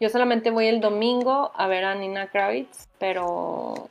[0.00, 3.90] Yo solamente voy el domingo a ver a Nina Kravitz, pero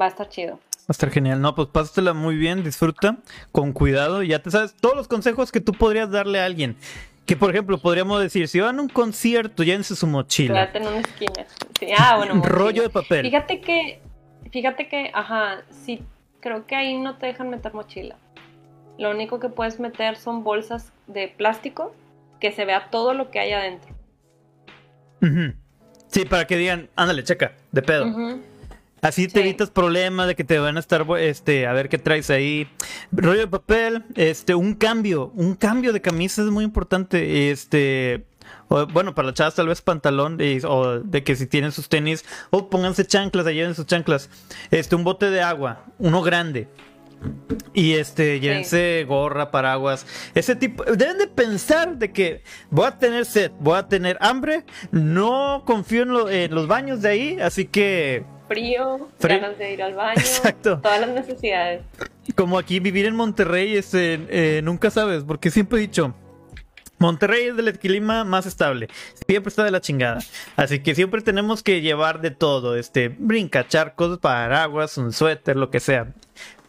[0.00, 0.54] va a estar chido.
[0.54, 1.40] Va a estar genial.
[1.40, 3.18] No, pues pásatela muy bien, disfruta,
[3.50, 4.22] con cuidado.
[4.22, 6.76] Ya te sabes todos los consejos que tú podrías darle a alguien.
[7.26, 10.70] Que por ejemplo, podríamos decir, si van a un concierto, llévense su mochila.
[10.74, 11.46] en una esquina.
[11.96, 12.42] Ah, bueno.
[12.44, 13.24] Rollo de papel.
[13.26, 14.00] Fíjate que,
[14.50, 16.02] fíjate que, ajá, sí,
[16.40, 18.16] creo que ahí no te dejan meter mochila.
[18.98, 21.94] Lo único que puedes meter son bolsas de plástico
[22.40, 23.94] que se vea todo lo que hay adentro.
[26.08, 28.06] Sí, para que digan, ándale, checa, de pedo.
[29.02, 32.30] Así te evitas problemas de que te van a estar, este, a ver qué traes
[32.30, 32.68] ahí.
[33.10, 37.50] Rollo de papel, este, un cambio, un cambio de camisa es muy importante.
[37.50, 38.26] Este,
[38.68, 40.38] bueno, para las chavas tal vez pantalón,
[40.68, 44.30] o de que si tienen sus tenis, o pónganse chanclas, allá en sus chanclas.
[44.70, 46.68] Este, un bote de agua, uno grande.
[47.74, 50.84] Y este, llévense gorra, paraguas, ese tipo.
[50.84, 56.28] Deben de pensar de que voy a tener sed, voy a tener hambre, no confío
[56.30, 60.80] en los baños de ahí, así que frío, ganas de ir al baño, Exacto.
[60.82, 61.82] todas las necesidades.
[62.36, 66.14] Como aquí vivir en Monterrey, este, eh, nunca sabes, porque siempre he dicho,
[67.02, 68.88] Monterrey es del clima más estable.
[69.26, 70.20] Siempre está de la chingada.
[70.54, 72.76] Así que siempre tenemos que llevar de todo.
[72.76, 76.12] Este, brinca, charcos, paraguas, un suéter, lo que sea.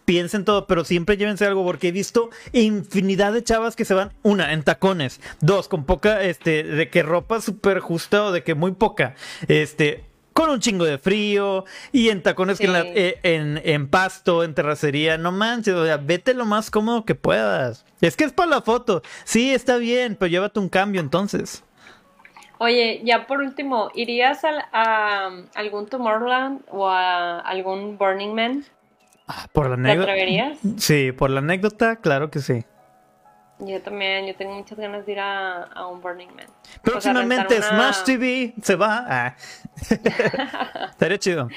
[0.05, 4.11] Piensen todo, pero siempre llévense algo porque he visto infinidad de chavas que se van,
[4.23, 8.53] una, en tacones, dos, con poca, este, de que ropa súper justa o de que
[8.53, 9.15] muy poca,
[9.47, 10.03] este,
[10.33, 15.17] con un chingo de frío y en tacones que eh, en, en, pasto, en terracería,
[15.17, 17.85] no manches, o sea, vete lo más cómodo que puedas.
[18.01, 21.63] Es que es para la foto, sí, está bien, pero llévate un cambio entonces.
[22.57, 28.65] Oye, ya por último, ¿irías a, algún Tomorrowland o a algún Burning Man?
[29.27, 30.05] Ah, por la anécdota.
[30.05, 30.57] ¿Te atreverías?
[30.77, 32.63] Sí, por la anécdota, claro que sí.
[33.59, 36.47] Yo también, yo tengo muchas ganas de ir a, un Burning Man.
[36.81, 39.05] Próximamente Smash TV se va.
[39.07, 39.35] Ah.
[40.89, 41.49] Estaría chido.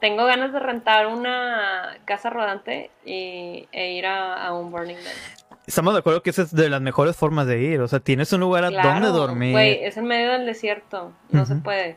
[0.00, 5.58] Tengo ganas de rentar una casa rodante y, e ir a, un Burning Man.
[5.66, 7.80] Estamos de acuerdo que esa es de las mejores formas de ir.
[7.80, 9.52] O sea, tienes un lugar a donde dormir.
[9.52, 11.12] Güey, es en medio del desierto.
[11.30, 11.96] No se puede.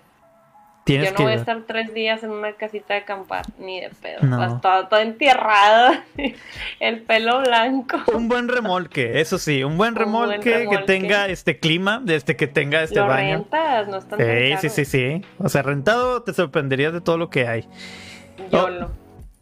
[0.97, 4.21] Yo no voy a estar tres días en una casita de acampar, ni de pedo.
[4.21, 4.59] No.
[4.61, 5.93] Todo, enterrado,
[6.79, 7.97] el pelo blanco.
[8.13, 12.83] Un buen remolque, eso sí, un buen remolque, que tenga este clima, este que tenga
[12.83, 13.37] este lo baño.
[13.37, 15.25] rentas, no están sí, sí, sí, sí.
[15.37, 17.67] O sea, rentado te sorprenderías de todo lo que hay.
[18.51, 18.91] Yo oh,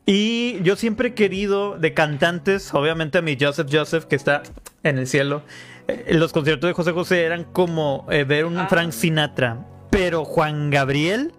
[0.05, 4.43] Y yo siempre he querido de cantantes, obviamente a mi Joseph Joseph, que está
[4.83, 5.43] en el cielo.
[5.87, 8.67] Eh, los conciertos de José José eran como eh, ver un ah.
[8.67, 9.65] Frank Sinatra.
[9.97, 11.33] Pero Juan Gabriel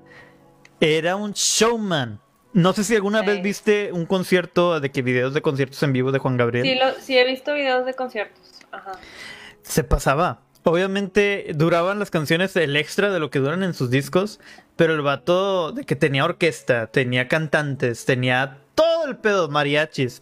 [0.80, 2.20] era un showman.
[2.52, 6.10] No sé si alguna vez viste un concierto de que videos de conciertos en vivo
[6.10, 6.66] de Juan Gabriel.
[6.66, 8.42] Sí, lo, sí he visto videos de conciertos.
[8.72, 8.98] Ajá.
[9.62, 10.40] Se pasaba.
[10.64, 14.40] Obviamente duraban las canciones el extra de lo que duran en sus discos,
[14.74, 20.20] pero el vato de que tenía orquesta, tenía cantantes, tenía todo el pedo, mariachis.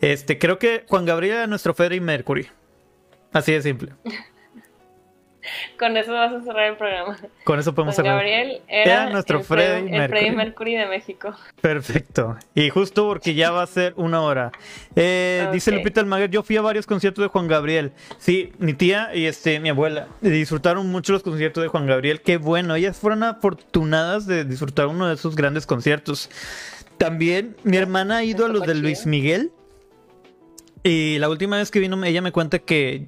[0.00, 2.46] Este, creo que Juan Gabriel era nuestro Freddie Mercury.
[3.32, 3.92] Así de simple.
[5.78, 7.16] Con eso vas a cerrar el programa.
[7.44, 8.14] Con eso podemos cerrar.
[8.14, 10.30] Gabriel era, nuestro Freddie Mercury.
[10.30, 11.34] Mercury de México.
[11.60, 12.36] Perfecto.
[12.54, 14.52] Y justo porque ya va a ser una hora.
[14.94, 17.92] Eh, dice Lupita Almaguer, yo fui a varios conciertos de Juan Gabriel.
[18.18, 22.20] Sí, mi tía y este mi abuela disfrutaron mucho los conciertos de Juan Gabriel.
[22.20, 26.30] Qué bueno, ellas fueron afortunadas de disfrutar uno de esos grandes conciertos.
[26.98, 29.50] También mi hermana ha ido a los de Luis Miguel.
[30.82, 33.06] Y la última vez que vino, ella me cuenta que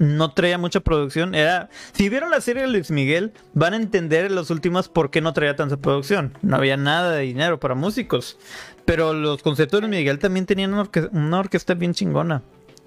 [0.00, 1.34] no traía mucha producción.
[1.34, 5.10] Era, si vieron la serie de Luis Miguel, van a entender en los últimos por
[5.10, 6.36] qué no traía tanta producción.
[6.40, 8.38] No había nada de dinero para músicos.
[8.86, 12.42] Pero los conciertos de Luis Miguel también tenían una, una orquesta bien chingona.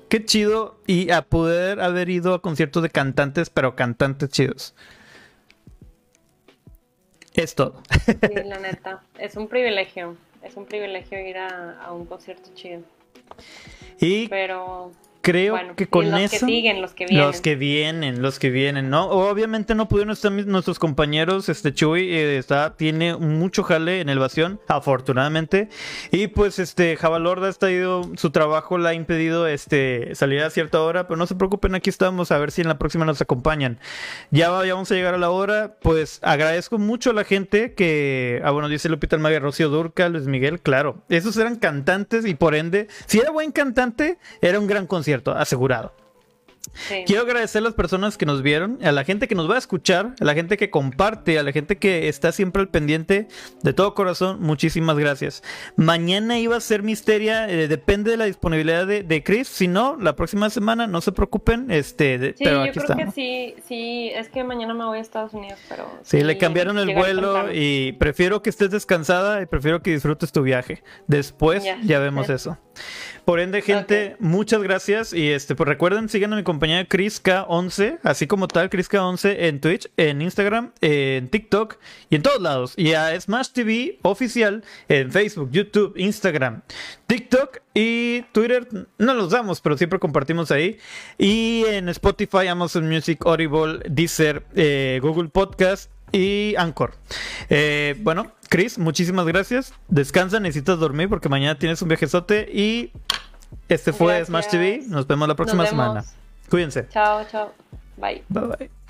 [0.10, 4.74] Qué chido y a poder haber ido a conciertos de cantantes, pero cantantes chidos.
[7.36, 7.84] Es todo.
[8.06, 9.04] Sí, la neta.
[9.20, 10.18] Es un privilegio.
[10.42, 12.82] Es un privilegio ir a, un concierto chido.
[14.00, 14.92] Y Pero
[15.24, 16.46] creo que con los eso.
[16.46, 17.26] Que siguen, los que vienen.
[17.26, 19.06] Los que vienen, los que vienen, ¿no?
[19.06, 21.48] Obviamente no pudieron estar nuestros compañeros.
[21.48, 25.70] Este Chuy eh, está, tiene mucho jale en el Bastión, afortunadamente.
[26.12, 30.82] Y pues este Jabalorda está ido, su trabajo le ha impedido este salir a cierta
[30.82, 33.80] hora, pero no se preocupen, aquí estamos a ver si en la próxima nos acompañan.
[34.30, 35.78] Ya, vamos a llegar a la hora.
[35.82, 40.28] Pues agradezco mucho a la gente que, ah, bueno, dice Lupita Almaguer, Rocío Durca, Luis
[40.28, 41.02] Miguel, claro.
[41.08, 45.94] Esos eran cantantes y por ende, si era buen cantante, era un gran concierto asegurado.
[47.06, 49.58] Quiero agradecer a las personas que nos vieron, a la gente que nos va a
[49.58, 53.28] escuchar, a la gente que comparte, a la gente que está siempre al pendiente.
[53.62, 55.44] De todo corazón, muchísimas gracias.
[55.76, 59.48] Mañana iba a ser misteria, eh, depende de la disponibilidad de, Chris.
[59.50, 61.70] Si no, la próxima semana, no se preocupen.
[61.70, 65.60] Este, sí, yo creo que sí, sí, es que mañana me voy a Estados Unidos,
[65.68, 65.90] pero.
[66.04, 70.42] Sí, le cambiaron el vuelo y prefiero que estés descansada y prefiero que disfrutes tu
[70.42, 70.82] viaje.
[71.08, 72.58] Después ya vemos eso.
[73.26, 75.14] Por ende, gente, muchas gracias.
[75.14, 79.90] Y este, pues recuerden, sigan a mi compañera ChrisK11, así como tal, ChrisK11 en Twitch,
[79.96, 81.78] en Instagram, en TikTok
[82.10, 82.74] y en todos lados.
[82.76, 86.64] Y a Smash TV oficial en Facebook, YouTube, Instagram,
[87.08, 88.68] TikTok y Twitter.
[88.98, 90.78] No los damos, pero siempre compartimos ahí.
[91.18, 96.94] Y en Spotify, Amazon Music, Audible, Deezer, eh, Google Podcast y Anchor.
[97.50, 99.74] Eh, bueno, Chris, muchísimas gracias.
[99.90, 102.92] Descansa, necesitas dormir porque mañana tienes un viajezote y
[103.68, 104.84] este fue Smash TV.
[104.88, 106.06] Nos vemos la próxima semana.
[106.50, 106.88] Cuídense.
[106.90, 107.52] Chao, chao.
[107.98, 108.24] Bye.
[108.30, 108.83] Bye, bye.